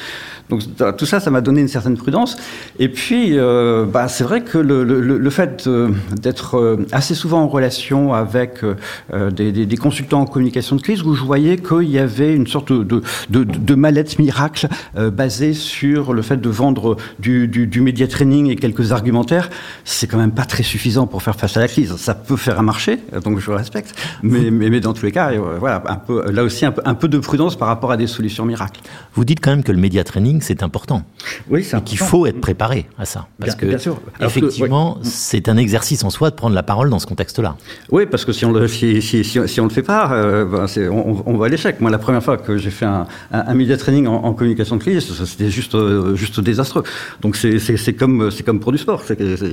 Donc 0.50 0.64
tout 0.98 1.06
ça, 1.06 1.20
ça 1.20 1.30
m'a 1.30 1.42
donné 1.42 1.62
une 1.62 1.68
certaine 1.68 1.98
prudence. 1.98 2.38
Et 2.80 2.90
puis, 2.90 3.38
euh, 3.38 3.86
bah, 3.86 4.08
c'est 4.08 4.24
vrai 4.24 4.42
que 4.42 4.58
le, 4.58 4.84
le, 4.84 5.00
le 5.18 5.30
fait 5.30 5.68
euh, 5.68 5.90
d'être 6.20 6.58
euh, 6.58 6.86
assez 6.92 7.16
souvent 7.16 7.42
en 7.42 7.48
relation 7.48 8.14
avec 8.14 8.64
euh, 8.64 9.32
des, 9.32 9.52
des, 9.52 9.66
des, 9.66 9.78
consultants 9.78 10.22
en 10.22 10.26
communication 10.26 10.76
de 10.76 10.82
crise, 10.82 11.04
où 11.04 11.14
je 11.14 11.24
voyais 11.24 11.58
qu'il 11.58 11.90
y 11.90 12.00
avait 12.00 12.34
une 12.34 12.48
sorte 12.48 12.72
de, 12.72 13.02
de, 13.30 13.44
de 13.44 13.76
mallette 13.76 14.20
miracle 14.20 14.68
basée 14.96 15.54
sur 15.54 16.14
le 16.14 16.22
fait 16.22 16.38
de 16.38 16.50
vendre 16.50 16.98
du, 17.20 17.48
du, 17.48 17.68
du 17.68 17.82
média 17.82 18.08
training 18.08 18.50
et 18.50 18.56
quelques 18.56 18.92
argumentaires, 18.92 19.50
c'est 19.84 20.08
quand 20.08 20.18
même 20.18 20.32
pas 20.32 20.46
très 20.46 20.64
suffisant 20.64 21.08
pour 21.08 21.22
faire 21.22 21.36
face 21.36 21.58
à 21.58 21.60
la 21.60 21.68
crise. 21.68 21.96
Ça 21.98 22.16
peut 22.16 22.38
faire 22.38 22.60
un 22.60 22.64
marché, 22.64 23.00
donc 23.24 23.40
je 23.40 23.52
respecte, 23.52 23.94
mais, 24.24 24.52
mais, 24.52 24.70
mais 24.70 24.80
dans 24.80 24.94
tous 24.94 25.06
les 25.06 25.12
cas, 25.12 25.32
voilà, 25.60 25.84
un 25.88 25.96
peu, 25.96 26.32
là 26.32 26.44
aussi 26.44 26.66
un 26.66 26.72
peu, 26.72 26.82
un 26.86 26.96
peu 26.96 27.08
de 27.08 27.18
prudence 27.18 27.56
par 27.58 27.68
rapport 27.68 27.92
à 27.92 27.98
des 27.98 28.08
solutions 28.08 28.46
miracles. 28.46 28.82
Vous 29.14 29.26
dites 29.26 29.40
quand 29.42 29.52
même 29.52 29.64
que 29.64 29.72
le 29.72 29.80
média 29.80 30.04
training 30.04 30.42
c'est 30.42 30.64
important. 30.64 31.04
Oui, 31.50 31.64
c'est 31.64 31.84
qu'il 31.84 31.98
faut 31.98 32.26
être 32.26 32.42
préparé 32.42 32.88
à 32.98 33.06
ça. 33.06 33.28
Parce 33.40 33.52
bien, 33.52 33.60
que, 33.60 33.66
bien 33.66 33.78
sûr. 33.78 34.00
effectivement, 34.20 34.96
que, 34.96 35.00
c'est 35.04 35.50
un 35.50 35.58
exercice 35.58 36.04
en 36.04 36.10
soi 36.10 36.30
de 36.30 36.36
prendre 36.36 36.56
la 36.56 36.64
parole 36.64 36.90
dans 36.90 37.00
ce 37.00 37.06
contexte-là. 37.06 37.56
Oui, 37.92 38.06
parce 38.06 38.26
que 38.26 38.32
si 38.32 38.46
on 38.46 38.52
le, 38.52 38.68
si, 38.68 39.02
si, 39.02 39.24
si, 39.24 39.40
si 39.48 39.62
on 39.62 39.64
le 39.64 39.70
fait 39.70 39.84
pas, 39.84 40.12
euh, 40.12 40.46
ben 40.46 40.90
on, 40.92 41.24
on, 41.26 41.38
va 41.38 41.46
à 41.46 41.50
l'échec. 41.50 41.80
Moi, 41.80 41.92
la 41.92 41.98
première 41.98 42.24
fois 42.24 42.38
que 42.38 42.58
j'ai 42.58 42.72
fait 42.72 42.86
un, 42.86 43.08
un, 43.32 43.40
un 43.48 43.54
media 43.54 43.78
training 43.78 44.08
en, 44.08 44.24
en, 44.24 44.34
communication 44.34 44.76
de 44.76 44.82
crise, 44.82 45.14
c'était 45.26 45.50
juste, 45.50 45.76
euh, 45.76 46.16
juste 46.16 46.40
désastreux. 46.40 46.84
Donc, 47.22 47.36
c'est 47.36 47.94
comme, 47.94 48.30
comme 48.46 48.60
pour 48.60 48.72
du 48.72 48.78
sport. 48.78 49.04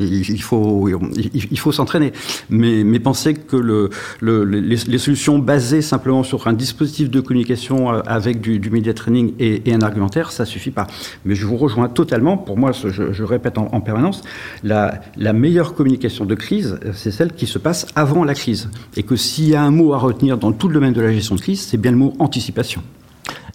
Il 0.07 0.43
faut, 0.43 0.89
il, 0.89 1.59
faut 1.59 1.73
s'entraîner. 1.73 2.13
Mais, 2.51 2.85
mais 2.85 2.99
penser 2.99 3.35
que 3.35 3.57
le, 3.57 3.91
le, 4.21 4.45
les, 4.45 4.99
solutions 4.99 5.39
basées 5.39 5.83
simplement 5.83 6.23
sur 6.23 6.47
un 6.47 6.53
dispositif 6.53 7.11
de 7.11 7.21
communication 7.21 7.93
euh, 7.93 8.01
avec 8.07 8.41
du, 8.41 8.59
du 8.59 8.71
media 8.71 8.95
training 8.95 9.33
et, 9.39 9.63
un 9.73 9.81
argumentaire, 9.81 10.31
ça 10.31 10.45
suffit 10.45 10.71
pas. 10.71 10.87
Mais 11.25 11.35
je 11.35 11.47
vous 11.47 11.57
rejoins 11.57 11.89
totalement. 11.89 12.37
Pour 12.37 12.57
moi, 12.57 12.73
je, 12.73 13.23
répète 13.23 13.59
en, 13.59 13.69
en, 13.73 13.81
permanence, 13.81 14.23
la, 14.63 15.01
la 15.17 15.33
meilleure 15.33 15.75
communication 15.75 16.25
de 16.25 16.35
crise, 16.35 16.79
c'est 16.93 17.11
celle 17.11 17.33
qui 17.33 17.47
se 17.47 17.59
passe 17.59 17.87
avant 17.97 18.25
la 18.25 18.35
crise. 18.35 18.71
Et 18.97 19.03
que 19.03 19.17
s'il 19.17 19.49
y 19.49 19.55
a 19.55 19.63
un 19.63 19.71
mot 19.71 19.95
à 19.95 19.99
retenir 19.99 20.39
dans 20.39 20.53
tout 20.53 20.69
le 20.69 20.75
domaine 20.75 20.93
de 20.93 21.01
la 21.01 21.13
gestion 21.13 21.35
de 21.35 21.41
crise, 21.41 21.61
c'est 21.61 21.77
bien 21.77 21.91
le 21.91 21.97
mot 21.97 22.15
anticipation. 22.19 22.83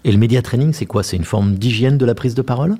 Et 0.03 0.11
le 0.11 0.17
média 0.17 0.41
training, 0.41 0.73
c'est 0.73 0.85
quoi? 0.85 1.03
C'est 1.03 1.17
une 1.17 1.25
forme 1.25 1.55
d'hygiène 1.55 1.97
de 1.97 2.05
la 2.05 2.15
prise 2.15 2.35
de 2.35 2.41
parole? 2.41 2.75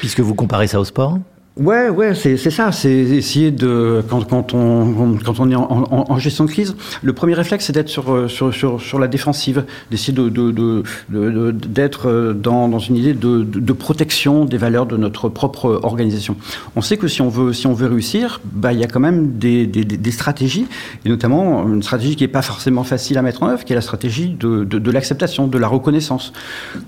Puisque 0.00 0.20
vous 0.20 0.34
comparez 0.34 0.66
ça 0.66 0.80
au 0.80 0.84
sport? 0.84 1.18
Ouais, 1.56 1.88
ouais, 1.88 2.16
c'est 2.16 2.36
ça. 2.36 2.72
C'est 2.72 2.90
essayer 2.90 3.52
de 3.52 4.02
quand, 4.10 4.24
quand 4.28 4.54
on 4.54 5.16
quand 5.24 5.38
on 5.38 5.48
est 5.52 5.54
en, 5.54 5.62
en, 5.70 6.04
en 6.10 6.18
gestion 6.18 6.46
de 6.46 6.50
crise, 6.50 6.74
le 7.00 7.12
premier 7.12 7.34
réflexe 7.34 7.66
c'est 7.66 7.72
d'être 7.72 7.88
sur, 7.88 8.28
sur 8.28 8.52
sur 8.52 8.82
sur 8.82 8.98
la 8.98 9.06
défensive, 9.06 9.64
d'essayer 9.88 10.12
de 10.12 10.28
d'être 10.28 12.08
de, 12.08 12.32
de, 12.32 12.32
de, 12.32 12.32
dans 12.32 12.66
dans 12.68 12.80
une 12.80 12.96
idée 12.96 13.14
de, 13.14 13.44
de 13.44 13.72
protection 13.72 14.46
des 14.46 14.56
valeurs 14.56 14.86
de 14.86 14.96
notre 14.96 15.28
propre 15.28 15.78
organisation. 15.84 16.34
On 16.74 16.80
sait 16.80 16.96
que 16.96 17.06
si 17.06 17.22
on 17.22 17.28
veut 17.28 17.52
si 17.52 17.68
on 17.68 17.72
veut 17.72 17.86
réussir, 17.86 18.40
bah 18.52 18.72
il 18.72 18.80
y 18.80 18.84
a 18.84 18.88
quand 18.88 18.98
même 18.98 19.38
des, 19.38 19.68
des, 19.68 19.84
des 19.84 20.10
stratégies 20.10 20.66
et 21.04 21.08
notamment 21.08 21.68
une 21.68 21.84
stratégie 21.84 22.16
qui 22.16 22.24
est 22.24 22.28
pas 22.28 22.42
forcément 22.42 22.82
facile 22.82 23.16
à 23.16 23.22
mettre 23.22 23.44
en 23.44 23.48
œuvre, 23.50 23.64
qui 23.64 23.72
est 23.72 23.76
la 23.76 23.80
stratégie 23.80 24.30
de 24.30 24.64
de, 24.64 24.80
de 24.80 24.90
l'acceptation, 24.90 25.46
de 25.46 25.58
la 25.58 25.68
reconnaissance. 25.68 26.32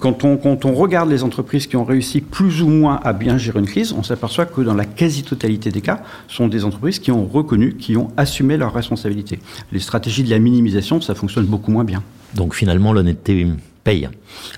Quand 0.01 0.25
on 0.25 0.37
quand 0.37 0.65
on 0.65 0.75
regarde 0.75 1.09
les 1.09 1.23
entreprises 1.23 1.69
qui 1.69 1.77
ont 1.77 1.85
réussi 1.85 2.21
plus 2.21 2.63
ou 2.63 2.69
moins 2.69 2.99
à 3.05 3.13
bien 3.13 3.39
gérer 3.39 3.61
une 3.61 3.67
crise, 3.67 3.95
on 3.97 4.03
s'aperçoit 4.03 4.47
que 4.57 4.63
dans 4.63 4.75
la 4.75 4.87
quasi-totalité 4.87 5.71
des 5.71 5.83
cas, 5.83 6.01
sont 6.29 6.49
des 6.49 6.65
entreprises 6.65 6.99
qui 6.99 7.11
ont 7.13 7.27
reconnu, 7.27 7.75
qui 7.75 7.97
ont 7.97 8.09
assumé 8.17 8.57
leurs 8.57 8.73
responsabilités. 8.73 9.39
Les 9.71 9.81
stratégies 9.81 10.23
de 10.25 10.31
la 10.31 10.39
minimisation, 10.39 11.01
ça 11.01 11.15
fonctionne 11.15 11.45
beaucoup 11.45 11.71
moins 11.71 11.85
bien. 11.85 12.03
Donc 12.35 12.55
finalement, 12.55 12.95
l'honnêteté 12.95 13.47
paye. 13.85 14.09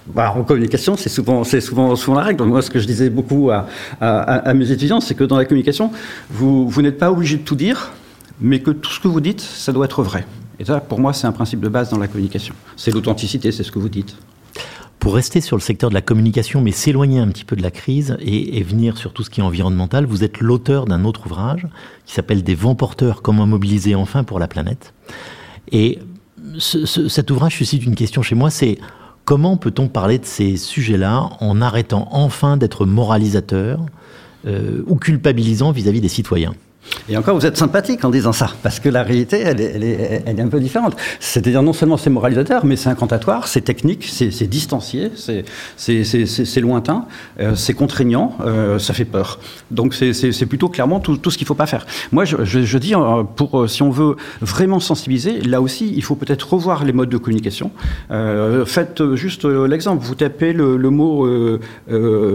Bah, 0.06 0.32
en 0.36 0.44
communication, 0.44 0.96
c'est 0.96 1.08
souvent, 1.08 1.42
c'est 1.42 1.60
souvent, 1.60 1.96
souvent 1.96 2.18
la 2.18 2.24
règle. 2.24 2.38
Donc 2.38 2.48
moi, 2.48 2.62
ce 2.62 2.70
que 2.70 2.78
je 2.78 2.86
disais 2.86 3.10
beaucoup 3.10 3.50
à, 3.50 3.66
à, 4.00 4.48
à 4.50 4.54
mes 4.54 4.70
étudiants, 4.70 5.00
c'est 5.00 5.16
que 5.16 5.24
dans 5.24 5.36
la 5.36 5.44
communication, 5.44 5.90
vous, 6.30 6.68
vous 6.68 6.82
n'êtes 6.82 6.98
pas 6.98 7.10
obligé 7.10 7.36
de 7.36 7.42
tout 7.42 7.56
dire, 7.56 7.90
mais 8.40 8.60
que 8.60 8.70
tout 8.70 8.90
ce 8.92 9.00
que 9.00 9.08
vous 9.08 9.20
dites, 9.20 9.40
ça 9.40 9.72
doit 9.72 9.86
être 9.86 10.02
vrai. 10.02 10.24
Et 10.60 10.64
ça, 10.64 10.80
pour 10.80 11.00
moi, 11.00 11.12
c'est 11.12 11.26
un 11.26 11.32
principe 11.32 11.60
de 11.60 11.68
base 11.68 11.90
dans 11.90 11.98
la 11.98 12.08
communication. 12.08 12.54
C'est 12.76 12.92
l'authenticité, 12.92 13.52
c'est 13.52 13.64
ce 13.64 13.72
que 13.72 13.78
vous 13.78 13.88
dites. 13.88 14.16
Pour 14.98 15.14
rester 15.14 15.40
sur 15.40 15.56
le 15.56 15.62
secteur 15.62 15.90
de 15.90 15.94
la 15.94 16.02
communication, 16.02 16.60
mais 16.60 16.72
s'éloigner 16.72 17.20
un 17.20 17.28
petit 17.28 17.44
peu 17.44 17.54
de 17.54 17.62
la 17.62 17.70
crise 17.70 18.16
et, 18.20 18.62
venir 18.62 18.98
sur 18.98 19.12
tout 19.12 19.22
ce 19.22 19.30
qui 19.30 19.40
est 19.40 19.44
environnemental, 19.44 20.06
vous 20.06 20.24
êtes 20.24 20.40
l'auteur 20.40 20.86
d'un 20.86 21.04
autre 21.04 21.26
ouvrage 21.26 21.66
qui 22.04 22.14
s'appelle 22.14 22.42
Des 22.42 22.56
vents 22.56 22.74
porteurs, 22.74 23.22
comment 23.22 23.46
mobiliser 23.46 23.94
enfin 23.94 24.24
pour 24.24 24.40
la 24.40 24.48
planète. 24.48 24.92
Et 25.70 26.00
ce, 26.58 26.84
ce, 26.84 27.08
cet 27.08 27.30
ouvrage 27.30 27.54
suscite 27.54 27.84
une 27.84 27.94
question 27.94 28.22
chez 28.22 28.34
moi, 28.34 28.50
c'est 28.50 28.78
comment 29.24 29.56
peut-on 29.56 29.88
parler 29.88 30.18
de 30.18 30.24
ces 30.24 30.56
sujets-là 30.56 31.30
en 31.40 31.60
arrêtant 31.60 32.08
enfin 32.10 32.56
d'être 32.56 32.84
moralisateur 32.84 33.84
euh, 34.46 34.82
ou 34.86 34.96
culpabilisant 34.96 35.70
vis-à-vis 35.70 35.98
-vis 35.98 36.02
des 36.02 36.08
citoyens? 36.08 36.54
Et 37.08 37.16
encore, 37.16 37.34
vous 37.38 37.46
êtes 37.46 37.56
sympathique 37.56 38.04
en 38.04 38.10
disant 38.10 38.32
ça, 38.32 38.50
parce 38.62 38.80
que 38.80 38.88
la 38.88 39.02
réalité, 39.02 39.40
elle 39.40 39.60
est, 39.60 40.40
un 40.40 40.48
peu 40.48 40.60
différente. 40.60 40.94
C'est-à-dire, 41.20 41.62
non 41.62 41.72
seulement 41.72 41.96
c'est 41.96 42.10
moralisateur, 42.10 42.66
mais 42.66 42.76
c'est 42.76 42.90
incantatoire, 42.90 43.48
c'est 43.48 43.62
technique, 43.62 44.04
c'est 44.04 44.46
distancié, 44.46 45.10
c'est 45.16 46.60
lointain, 46.60 47.06
euh, 47.40 47.54
c'est 47.54 47.74
contraignant, 47.74 48.36
euh, 48.44 48.78
ça 48.78 48.92
fait 48.92 49.06
peur. 49.06 49.38
Donc, 49.70 49.94
c'est 49.94 50.46
plutôt 50.46 50.68
clairement 50.68 51.00
tout, 51.00 51.18
ce 51.30 51.38
qu'il 51.38 51.44
ne 51.44 51.48
faut 51.48 51.54
pas 51.54 51.66
faire. 51.66 51.86
Moi, 52.12 52.24
je, 52.24 52.78
dis, 52.78 52.94
euh, 52.94 53.66
si 53.66 53.82
on 53.82 53.90
veut 53.90 54.16
vraiment 54.42 54.80
sensibiliser, 54.80 55.40
là 55.40 55.62
aussi, 55.62 55.92
il 55.94 56.02
faut 56.02 56.14
peut-être 56.14 56.52
revoir 56.52 56.84
les 56.84 56.92
modes 56.92 57.10
de 57.10 57.18
communication. 57.18 57.70
Faites 58.66 59.14
juste 59.14 59.44
l'exemple, 59.44 60.04
vous 60.04 60.14
tapez 60.14 60.52
le, 60.52 60.90
mot 60.90 61.26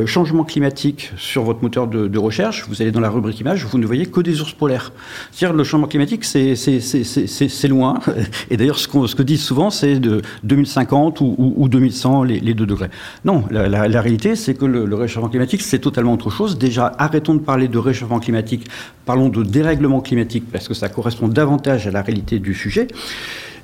changement 0.05 0.43
climatique 0.43 1.11
sur 1.17 1.43
votre 1.43 1.61
moteur 1.61 1.87
de, 1.87 2.07
de 2.07 2.19
recherche, 2.19 2.65
vous 2.67 2.81
allez 2.81 2.91
dans 2.91 2.99
la 2.99 3.09
rubrique 3.09 3.39
image, 3.39 3.65
vous 3.65 3.77
ne 3.77 3.85
voyez 3.85 4.05
que 4.07 4.21
des 4.21 4.41
ours 4.43 4.53
polaires. 4.53 4.91
C'est-à-dire 5.31 5.55
le 5.55 5.63
changement 5.63 5.87
climatique, 5.87 6.23
c'est 6.23 7.67
loin. 7.67 7.99
Et 8.49 8.57
d'ailleurs, 8.57 8.77
ce, 8.77 8.87
qu 8.87 9.07
ce, 9.07 9.15
que 9.15 9.23
disent 9.23 9.43
souvent, 9.43 9.69
c'est 9.69 9.99
de 9.99 10.21
2050 10.43 11.21
ou, 11.21 11.35
ou, 11.37 11.53
ou 11.57 11.69
2100, 11.69 12.23
les, 12.23 12.39
les, 12.39 12.53
2 12.53 12.65
degrés. 12.65 12.89
Non, 13.25 13.43
la, 13.49 14.01
réalité, 14.01 14.35
c'est 14.35 14.53
que 14.53 14.65
le, 14.65 14.95
réchauffement 14.95 15.29
climatique, 15.29 15.61
c'est 15.61 15.79
totalement 15.79 16.13
autre 16.13 16.29
chose. 16.29 16.57
Déjà, 16.57 16.91
arrêtons 16.97 17.33
de 17.33 17.39
parler 17.39 17.67
de 17.67 17.77
réchauffement 17.77 18.19
climatique, 18.19 18.67
parlons 19.05 19.29
de 19.29 19.43
dérèglement 19.43 20.01
climatique, 20.01 20.45
parce 20.51 20.67
que 20.67 20.73
ça 20.73 20.89
correspond 20.89 21.27
davantage 21.27 21.87
à 21.87 21.91
la 21.91 22.01
réalité 22.01 22.39
du 22.39 22.53
sujet. 22.53 22.87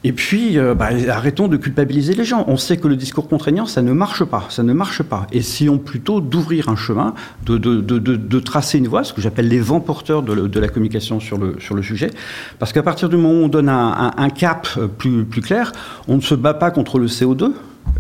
Et 0.03 0.13
puis, 0.13 0.57
euh, 0.57 0.73
bah, 0.75 0.89
arrêtons 1.09 1.47
de 1.47 1.57
culpabiliser 1.57 2.13
les 2.13 2.23
gens. 2.23 2.45
On 2.47 2.55
sait 2.55 2.77
que 2.77 2.87
le 2.87 2.95
discours 2.95 3.27
contraignant, 3.27 3.65
ça 3.65 3.81
ne 3.81 3.91
marche 3.91 4.23
pas. 4.23 4.45
Ça 4.49 4.63
ne 4.63 4.71
marche 4.71 5.03
pas. 5.03 5.27
Essayons 5.31 5.77
plutôt 5.77 6.21
d'ouvrir 6.21 6.69
un 6.69 6.75
chemin, 6.75 7.13
de, 7.45 8.39
tracer 8.39 8.77
une 8.77 8.87
voie, 8.87 9.03
ce 9.03 9.13
que 9.13 9.21
j'appelle 9.21 9.49
les 9.49 9.59
vents 9.59 9.81
porteurs 9.81 10.23
de, 10.23 10.59
la 10.59 10.67
communication 10.69 11.19
sur 11.19 11.37
le, 11.37 11.81
sujet. 11.81 12.11
Parce 12.59 12.71
qu'à 12.71 12.83
partir 12.83 13.09
du 13.09 13.17
moment 13.17 13.41
où 13.41 13.43
on 13.45 13.47
donne 13.47 13.69
un, 13.69 14.29
cap 14.29 14.67
plus, 14.97 15.25
plus 15.25 15.41
clair, 15.41 15.71
on 16.07 16.15
ne 16.15 16.21
se 16.21 16.35
bat 16.35 16.53
pas 16.53 16.71
contre 16.71 16.99
le 16.99 17.07
CO2, 17.07 17.51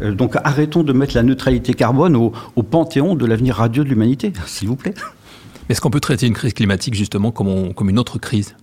euh, 0.01 0.13
donc 0.13 0.35
arrêtons 0.43 0.83
de 0.83 0.93
mettre 0.93 1.15
la 1.15 1.23
neutralité 1.23 1.73
carbone 1.73 2.15
au, 2.15 2.31
panthéon 2.63 3.15
de 3.15 3.25
l'avenir 3.25 3.55
radieux 3.55 3.83
de 3.83 3.89
l'humanité, 3.89 4.31
s'il 4.45 4.67
vous 4.67 4.75
plaît. 4.75 4.93
Est-ce 5.69 5.81
qu'on 5.81 5.89
peut 5.89 5.99
traiter 5.99 6.27
une 6.27 6.33
crise 6.33 6.53
climatique 6.53 6.93
justement 6.93 7.31
comme 7.31 7.89
une 7.89 7.99
autre 7.99 8.19
crise? 8.19 8.55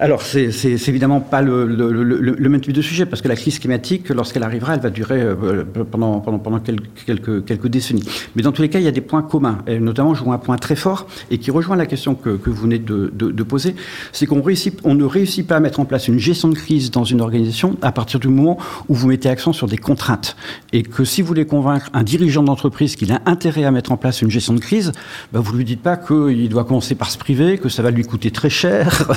Alors, 0.00 0.22
c'est 0.22 0.48
évidemment 0.86 1.20
pas 1.20 1.42
le, 1.42 1.66
le, 1.66 1.90
le, 1.92 2.48
même 2.48 2.60
type 2.60 2.72
de 2.72 2.82
sujet, 2.82 3.04
parce 3.04 3.20
que 3.20 3.26
la 3.26 3.34
crise 3.34 3.58
climatique, 3.58 4.08
lorsqu'elle 4.10 4.44
arrivera, 4.44 4.74
elle 4.74 4.80
va 4.80 4.90
durer 4.90 5.20
euh, 5.20 5.64
pendant, 5.90 6.20
pendant, 6.20 6.38
pendant 6.38 6.60
quelques, 6.60 7.44
quelques, 7.44 7.66
décennies. 7.66 8.04
Mais 8.36 8.42
dans 8.42 8.52
tous 8.52 8.62
les 8.62 8.68
cas, 8.68 8.78
il 8.78 8.84
y 8.84 8.88
a 8.88 8.92
des 8.92 9.00
points 9.00 9.22
communs. 9.22 9.58
Et 9.66 9.80
notamment, 9.80 10.14
je 10.14 10.22
vois 10.22 10.34
un 10.34 10.38
point 10.38 10.56
très 10.56 10.76
fort, 10.76 11.08
et 11.32 11.38
qui 11.38 11.50
rejoint 11.50 11.74
la 11.74 11.86
question 11.86 12.14
que, 12.14 12.36
que 12.36 12.48
vous 12.48 12.62
venez 12.62 12.78
de, 12.78 13.12
de, 13.12 13.32
de 13.32 13.42
poser, 13.42 13.74
c'est 14.12 14.26
qu'on 14.26 14.40
on 14.84 14.94
ne 14.94 15.04
réussit 15.04 15.44
pas 15.44 15.56
à 15.56 15.60
mettre 15.60 15.80
en 15.80 15.84
place 15.84 16.06
une 16.06 16.20
gestion 16.20 16.48
de 16.48 16.54
crise 16.54 16.92
dans 16.92 17.04
une 17.04 17.20
organisation 17.20 17.76
à 17.82 17.90
partir 17.90 18.20
du 18.20 18.28
moment 18.28 18.56
où 18.88 18.94
vous 18.94 19.08
mettez 19.08 19.28
accent 19.28 19.52
sur 19.52 19.66
des 19.66 19.78
contraintes. 19.78 20.36
Et 20.72 20.84
que 20.84 21.04
si 21.04 21.22
vous 21.22 21.28
voulez 21.28 21.44
convaincre 21.44 21.90
un 21.92 22.04
dirigeant 22.04 22.44
d'entreprise 22.44 22.94
qu'il 22.94 23.10
a 23.10 23.20
intérêt 23.26 23.64
à 23.64 23.72
mettre 23.72 23.90
en 23.90 23.96
place 23.96 24.22
une 24.22 24.30
gestion 24.30 24.54
de 24.54 24.60
crise, 24.60 24.92
ben 25.32 25.40
vous 25.40 25.56
lui 25.56 25.64
dites 25.64 25.82
pas 25.82 25.96
qu'il 25.96 26.48
doit 26.48 26.64
commencer 26.64 26.94
par 26.94 27.10
se 27.10 27.18
priver, 27.18 27.58
que 27.58 27.68
ça 27.68 27.82
va 27.82 27.90
lui 27.90 28.04
coûter 28.04 28.30
très 28.30 28.50
cher, 28.50 29.08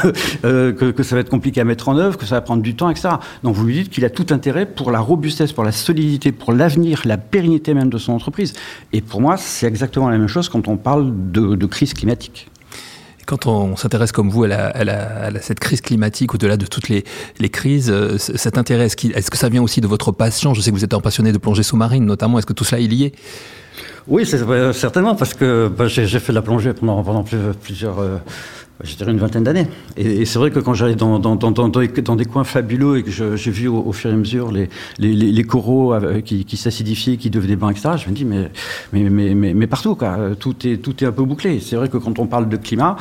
euh, 0.81 0.91
que, 0.91 1.03
ça 1.03 1.15
va 1.15 1.21
être 1.21 1.29
compliqué 1.29 1.61
à 1.61 1.63
mettre 1.63 1.89
en 1.89 1.97
œuvre, 1.97 2.17
que 2.17 2.25
ça 2.25 2.35
va 2.35 2.41
prendre 2.41 2.61
du 2.61 2.75
temps, 2.75 2.89
etc. 2.89 3.09
Donc 3.43 3.55
vous 3.55 3.65
lui 3.65 3.73
dites 3.75 3.89
qu'il 3.89 4.05
a 4.05 4.09
tout 4.09 4.27
intérêt 4.31 4.65
pour 4.65 4.91
la 4.91 4.99
robustesse, 4.99 5.51
pour 5.51 5.63
la 5.63 5.71
solidité, 5.71 6.31
pour 6.31 6.53
l'avenir, 6.53 7.01
la 7.05 7.17
pérennité 7.17 7.73
même 7.73 7.89
de 7.89 7.97
son 7.97 8.13
entreprise. 8.13 8.53
Et 8.93 9.01
pour 9.01 9.21
moi, 9.21 9.37
c'est 9.37 9.67
exactement 9.67 10.09
la 10.09 10.17
même 10.17 10.27
chose 10.27 10.49
quand 10.49 10.67
on 10.67 10.77
parle 10.77 11.11
de, 11.31 11.65
crise 11.65 11.93
climatique 11.93 12.47
quand 13.27 13.45
on 13.45 13.77
s'intéresse 13.77 14.11
comme 14.11 14.29
vous 14.29 14.43
à, 14.43 14.73
cette 15.41 15.61
crise 15.61 15.79
climatique, 15.79 16.33
au-delà 16.33 16.57
de 16.57 16.65
toutes 16.65 16.89
les, 16.89 17.03
crises, 17.49 17.89
euh, 17.89 18.17
cet 18.17 18.57
intérêt, 18.57 18.87
est-ce, 18.87 19.31
que 19.31 19.37
ça 19.37 19.47
vient 19.47 19.61
aussi 19.61 19.79
de 19.79 19.87
votre 19.87 20.11
passion? 20.11 20.53
Je 20.53 20.59
sais 20.59 20.69
que 20.69 20.75
vous 20.75 20.83
êtes 20.83 20.93
un 20.93 20.99
passionné 20.99 21.31
de 21.31 21.37
plongée 21.37 21.63
sous-marine 21.63 22.03
notamment. 22.03 22.39
Est-ce 22.39 22.45
que 22.45 22.51
tout 22.51 22.65
cela 22.65 22.81
est 22.81 22.87
lié? 22.87 23.13
Oui, 24.07 24.25
c'est, 24.25 24.39
certainement, 24.73 25.15
parce 25.15 25.33
que 25.33 25.69
bah, 25.69 25.87
j'ai, 25.87 26.07
fait 26.07 26.33
de 26.33 26.35
la 26.35 26.41
plongée 26.41 26.73
pendant, 26.73 27.03
pendant 27.03 27.23
plusieurs... 27.61 27.99
Euh, 27.99 28.17
je 28.83 28.95
dirais 28.95 29.11
une 29.11 29.19
vingtaine 29.19 29.43
d'années. 29.43 29.67
Et, 29.97 30.25
c'est 30.25 30.39
vrai 30.39 30.51
que 30.51 30.59
quand 30.59 30.73
j'allais 30.73 30.95
dans, 30.95 31.19
dans, 31.19 31.35
dans, 31.35 32.15
des 32.15 32.25
coins 32.25 32.43
fabuleux 32.43 32.97
et 32.97 33.03
que 33.03 33.11
j'ai 33.11 33.51
vu 33.51 33.67
au, 33.67 33.91
fur 33.91 34.09
et 34.09 34.13
à 34.13 34.17
mesure 34.17 34.51
les, 34.51 34.69
les, 34.99 35.13
les, 35.13 35.43
coraux 35.43 35.93
qui, 36.23 36.45
qui 36.45 36.57
s'acidifiaient, 36.57 37.17
qui 37.17 37.29
devenaient 37.29 37.55
blancs, 37.55 37.71
etc., 37.71 37.95
je 37.97 38.09
me 38.09 38.15
dis, 38.15 38.25
mais, 38.25 38.49
mais, 38.93 39.09
mais, 39.09 39.53
mais 39.53 39.67
partout, 39.67 39.95
quoi. 39.95 40.17
Tout, 40.39 40.55
est, 40.67 40.77
tout 40.77 41.03
est 41.03 41.07
un 41.07 41.11
peu 41.11 41.23
bouclé. 41.23 41.59
C'est 41.59 41.75
vrai 41.75 41.89
que 41.89 41.97
quand 41.97 42.19
on 42.19 42.27
parle 42.27 42.49
de 42.49 42.57
climat, 42.57 42.95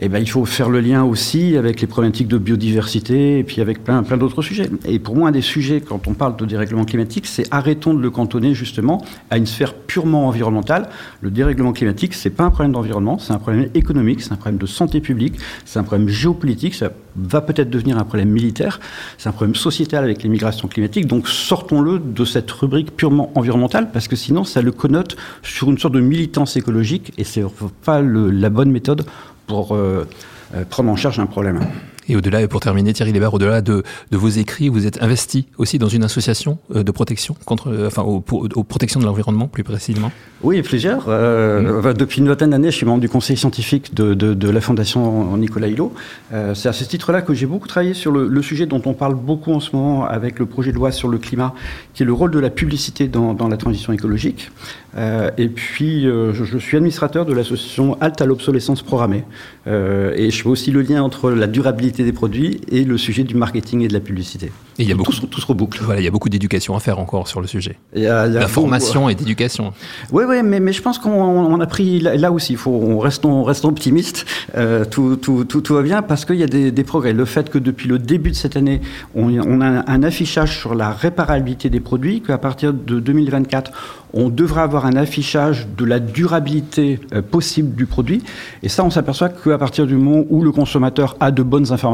eh 0.00 0.08
ben, 0.08 0.18
il 0.18 0.28
faut 0.28 0.44
faire 0.44 0.70
le 0.70 0.80
lien 0.80 1.02
aussi 1.04 1.56
avec 1.56 1.80
les 1.80 1.86
problématiques 1.86 2.28
de 2.28 2.38
biodiversité 2.38 3.40
et 3.40 3.44
puis 3.44 3.60
avec 3.60 3.82
plein, 3.82 4.02
plein 4.02 4.16
d'autres 4.16 4.42
sujets. 4.42 4.70
Et 4.84 4.98
pour 4.98 5.16
moi, 5.16 5.28
un 5.28 5.32
des 5.32 5.42
sujets, 5.42 5.80
quand 5.80 6.06
on 6.06 6.14
parle 6.14 6.36
de 6.36 6.44
dérèglement 6.44 6.84
climatique, 6.84 7.26
c'est 7.26 7.44
arrêtons 7.50 7.94
de 7.94 8.00
le 8.00 8.10
cantonner 8.10 8.54
justement 8.54 9.04
à 9.30 9.38
une 9.38 9.46
sphère 9.46 9.74
purement 9.74 10.28
environnementale. 10.28 10.88
Le 11.20 11.30
dérèglement 11.30 11.72
climatique, 11.72 12.14
c'est 12.14 12.30
pas 12.30 12.44
un 12.44 12.50
problème 12.50 12.72
d'environnement, 12.72 13.18
c'est 13.18 13.32
un 13.32 13.38
problème 13.38 13.68
économique, 13.74 14.22
c'est 14.22 14.32
un 14.32 14.36
problème 14.36 14.58
de 14.58 14.66
santé 14.66 15.00
publique, 15.00 15.34
c'est 15.64 15.78
un 15.78 15.84
problème 15.84 16.08
géopolitique, 16.08 16.74
ça 16.74 16.92
va 17.16 17.40
peut-être 17.40 17.70
devenir 17.70 17.98
un 17.98 18.04
problème 18.04 18.28
militaire, 18.28 18.78
c'est 19.16 19.28
un 19.28 19.32
problème 19.32 19.56
sociétal 19.56 20.04
avec 20.04 20.22
les 20.22 20.28
migrations 20.28 20.68
climatiques. 20.68 21.06
Donc 21.06 21.26
sortons-le 21.26 21.98
de 21.98 22.24
cette 22.24 22.50
rubrique 22.50 22.96
purement 22.96 23.32
environnementale 23.34 23.90
parce 23.90 24.06
que 24.06 24.14
sinon, 24.14 24.44
ça 24.44 24.62
le 24.62 24.70
connote 24.70 25.16
sur 25.42 25.68
une 25.70 25.78
sorte 25.78 25.94
de 25.94 26.00
militance 26.00 26.56
écologique 26.56 27.12
et 27.18 27.24
c'est 27.24 27.44
pas 27.84 28.00
le, 28.00 28.30
la 28.30 28.50
bonne 28.50 28.70
méthode 28.70 29.04
pour 29.48 29.74
euh, 29.74 30.06
euh, 30.54 30.64
prendre 30.64 30.90
en 30.90 30.96
charge 30.96 31.18
un 31.18 31.26
problème. 31.26 31.60
Et 32.08 32.16
au-delà, 32.16 32.40
et 32.40 32.48
pour 32.48 32.60
terminer, 32.60 32.92
Thierry 32.92 33.12
Léber, 33.12 33.28
au-delà 33.32 33.60
de, 33.60 33.82
de, 34.10 34.16
vos 34.16 34.28
écrits, 34.28 34.68
vous 34.68 34.86
êtes 34.86 35.02
investi 35.02 35.46
aussi 35.58 35.78
dans 35.78 35.88
une 35.88 36.04
association 36.04 36.58
euh, 36.74 36.82
de 36.82 36.90
protection 36.90 37.36
contre, 37.44 37.68
euh, 37.68 37.86
enfin, 37.86 38.02
aux, 38.02 38.24
aux 38.30 38.64
protections 38.64 39.00
de 39.00 39.04
l'environnement, 39.04 39.46
plus 39.46 39.64
précisément. 39.64 40.10
Oui, 40.42 40.62
plusieurs. 40.62 41.06
Euh, 41.08 41.82
mmh. 41.82 41.94
Depuis 41.94 42.20
une 42.20 42.28
vingtaine 42.28 42.50
d'années, 42.50 42.70
je 42.70 42.76
suis 42.76 42.86
membre 42.86 43.00
du 43.00 43.08
conseil 43.08 43.36
scientifique 43.36 43.92
de, 43.94 44.14
de, 44.14 44.34
de 44.34 44.50
la 44.50 44.60
fondation 44.60 45.36
Nicolas 45.36 45.66
Hulot. 45.66 45.92
Euh, 46.32 46.54
C'est 46.54 46.68
à 46.68 46.72
ce 46.72 46.84
titre-là 46.84 47.22
que 47.22 47.34
j'ai 47.34 47.46
beaucoup 47.46 47.66
travaillé 47.66 47.92
sur 47.92 48.12
le, 48.12 48.28
le, 48.28 48.42
sujet 48.42 48.66
dont 48.66 48.80
on 48.86 48.94
parle 48.94 49.16
beaucoup 49.16 49.52
en 49.52 49.58
ce 49.58 49.74
moment 49.74 50.06
avec 50.06 50.38
le 50.38 50.46
projet 50.46 50.70
de 50.70 50.76
loi 50.76 50.92
sur 50.92 51.08
le 51.08 51.18
climat, 51.18 51.54
qui 51.92 52.04
est 52.04 52.06
le 52.06 52.12
rôle 52.12 52.30
de 52.30 52.38
la 52.38 52.50
publicité 52.50 53.08
dans, 53.08 53.34
dans 53.34 53.48
la 53.48 53.56
transition 53.56 53.92
écologique. 53.92 54.52
Euh, 54.96 55.30
et 55.38 55.48
puis, 55.48 56.04
je, 56.04 56.32
je, 56.32 56.58
suis 56.58 56.76
administrateur 56.76 57.26
de 57.26 57.32
l'association 57.32 57.96
Halte 58.00 58.20
à 58.20 58.26
l'obsolescence 58.26 58.82
programmée. 58.82 59.24
et 59.66 60.30
je 60.30 60.42
fais 60.42 60.48
aussi 60.48 60.70
le 60.70 60.82
lien 60.82 61.02
entre 61.02 61.30
la 61.30 61.46
durabilité 61.46 61.97
des 62.04 62.12
produits 62.12 62.60
et 62.70 62.84
le 62.84 62.98
sujet 62.98 63.24
du 63.24 63.34
marketing 63.34 63.82
et 63.82 63.88
de 63.88 63.92
la 63.92 64.00
publicité. 64.00 64.52
Et 64.78 64.84
il 64.84 64.88
y 64.88 64.92
a 64.92 64.94
beaucoup, 64.94 65.12
tout, 65.12 65.40
se 65.40 65.46
reboucle. 65.46 65.80
Voilà, 65.82 66.00
il 66.00 66.04
y 66.04 66.08
a 66.08 66.10
beaucoup 66.10 66.28
d'éducation 66.28 66.76
à 66.76 66.80
faire 66.80 66.98
encore 66.98 67.26
sur 67.26 67.40
le 67.40 67.46
sujet. 67.46 67.76
Il 67.94 68.02
y 68.02 68.06
a, 68.06 68.28
D'information 68.28 69.08
et 69.08 69.14
d'éducation. 69.14 69.72
Oui, 70.12 70.24
oui, 70.28 70.42
mais, 70.44 70.60
mais 70.60 70.72
je 70.72 70.80
pense 70.82 70.98
qu'on 70.98 71.60
a 71.60 71.66
pris 71.66 72.00
là, 72.00 72.30
aussi. 72.30 72.52
Il 72.52 72.58
faut, 72.58 72.70
on 72.70 72.98
restons, 72.98 73.42
restons 73.42 73.68
optimistes. 73.68 74.24
Euh, 74.56 74.84
tout, 74.84 75.16
tout, 75.16 75.44
tout, 75.44 75.60
tout, 75.60 75.74
va 75.74 75.82
bien 75.82 76.02
parce 76.02 76.24
qu'il 76.24 76.36
y 76.36 76.44
a 76.44 76.46
des, 76.46 76.70
des, 76.70 76.84
progrès. 76.84 77.12
Le 77.12 77.24
fait 77.24 77.50
que 77.50 77.58
depuis 77.58 77.88
le 77.88 77.98
début 77.98 78.30
de 78.30 78.36
cette 78.36 78.56
année, 78.56 78.80
on, 79.14 79.32
on 79.40 79.60
a 79.60 79.90
un 79.90 80.02
affichage 80.02 80.58
sur 80.58 80.74
la 80.74 80.92
réparabilité 80.92 81.70
des 81.70 81.80
produits, 81.80 82.22
qu'à 82.22 82.38
partir 82.38 82.72
de 82.72 83.00
2024, 83.00 83.72
on 84.12 84.28
devrait 84.28 84.62
avoir 84.62 84.86
un 84.86 84.96
affichage 84.96 85.66
de 85.76 85.84
la 85.84 85.98
durabilité 85.98 87.00
euh, 87.12 87.22
possible 87.22 87.74
du 87.74 87.86
produit. 87.86 88.22
Et 88.62 88.68
ça, 88.68 88.84
on 88.84 88.90
s'aperçoit 88.90 89.28
qu'à 89.28 89.58
partir 89.58 89.86
du 89.86 89.96
moment 89.96 90.24
où 90.30 90.42
le 90.42 90.52
consommateur 90.52 91.16
a 91.20 91.30
de 91.30 91.42
bonnes 91.42 91.72
informations, 91.72 91.87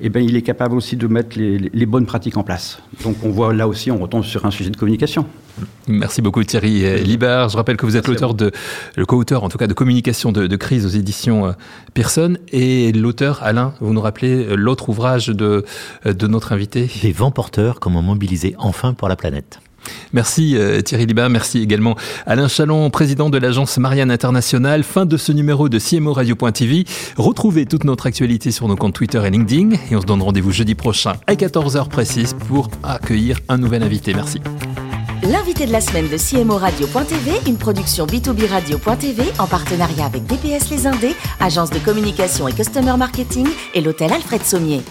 eh 0.00 0.08
ben, 0.08 0.22
il 0.22 0.36
est 0.36 0.42
capable 0.42 0.76
aussi 0.76 0.96
de 0.96 1.06
mettre 1.06 1.38
les, 1.38 1.58
les, 1.58 1.86
bonnes 1.86 2.06
pratiques 2.06 2.36
en 2.36 2.42
place. 2.42 2.80
Donc 3.02 3.16
on 3.24 3.30
voit 3.30 3.52
là 3.52 3.66
aussi, 3.66 3.90
on 3.90 3.98
retombe 3.98 4.24
sur 4.24 4.44
un 4.46 4.50
sujet 4.50 4.70
de 4.70 4.76
communication. 4.76 5.26
Merci 5.88 6.20
beaucoup 6.20 6.44
Thierry 6.44 7.02
Libard. 7.02 7.48
Je 7.48 7.56
rappelle 7.56 7.76
que 7.76 7.86
vous 7.86 7.96
êtes 7.96 8.08
l'auteur 8.08 8.34
de, 8.34 8.50
le 8.96 9.06
co-auteur 9.06 9.42
en 9.44 9.48
tout 9.48 9.58
cas 9.58 9.66
de 9.66 9.72
communication 9.74 10.32
de, 10.32 10.46
de 10.46 10.56
crise 10.56 10.84
aux 10.84 10.90
éditions 10.90 11.46
euh, 11.46 11.52
Pearson 11.94 12.36
et 12.52 12.92
l'auteur 12.92 13.42
Alain, 13.42 13.72
vous 13.80 13.92
nous 13.92 14.00
rappelez 14.00 14.44
euh, 14.44 14.54
l'autre 14.54 14.88
ouvrage 14.88 15.28
de, 15.28 15.64
de 16.04 16.26
notre 16.26 16.52
invité. 16.52 16.90
Les 17.02 17.12
vents 17.12 17.30
porteurs, 17.30 17.80
comment 17.80 18.02
mobiliser 18.02 18.54
enfin 18.58 18.94
pour 18.94 19.08
la 19.08 19.16
planète. 19.16 19.60
Merci 20.12 20.56
euh, 20.56 20.80
Thierry 20.80 21.06
Liba, 21.06 21.28
merci 21.28 21.60
également 21.60 21.96
Alain 22.26 22.48
Chalon, 22.48 22.88
président 22.90 23.30
de 23.30 23.38
l'agence 23.38 23.78
Marianne 23.78 24.10
Internationale. 24.10 24.82
Fin 24.82 25.06
de 25.06 25.16
ce 25.16 25.32
numéro 25.32 25.68
de 25.68 25.78
CMO 25.78 26.12
Radio.tv. 26.12 26.84
Retrouvez 27.16 27.66
toute 27.66 27.84
notre 27.84 28.06
actualité 28.06 28.50
sur 28.50 28.68
nos 28.68 28.76
comptes 28.76 28.94
Twitter 28.94 29.22
et 29.24 29.30
LinkedIn 29.30 29.76
et 29.90 29.96
on 29.96 30.00
se 30.00 30.06
donne 30.06 30.22
rendez-vous 30.22 30.52
jeudi 30.52 30.74
prochain 30.74 31.14
à 31.26 31.34
14h 31.34 31.88
précise 31.88 32.34
pour 32.48 32.68
accueillir 32.82 33.38
un 33.48 33.58
nouvel 33.58 33.82
invité. 33.82 34.14
Merci. 34.14 34.40
L'invité 35.22 35.66
de 35.66 35.72
la 35.72 35.80
semaine 35.80 36.08
de 36.08 36.16
CMO 36.16 36.56
Radio.tv, 36.56 37.32
une 37.46 37.56
production 37.56 38.06
B2B 38.06 38.48
Radio.tv 38.48 39.24
en 39.38 39.46
partenariat 39.46 40.06
avec 40.06 40.24
DPS 40.26 40.70
Les 40.70 40.86
Indés, 40.86 41.14
agence 41.40 41.70
de 41.70 41.78
communication 41.78 42.46
et 42.46 42.52
customer 42.52 42.96
marketing 42.96 43.46
et 43.74 43.80
l'hôtel 43.80 44.12
Alfred 44.12 44.42
Sommier. 44.42 44.82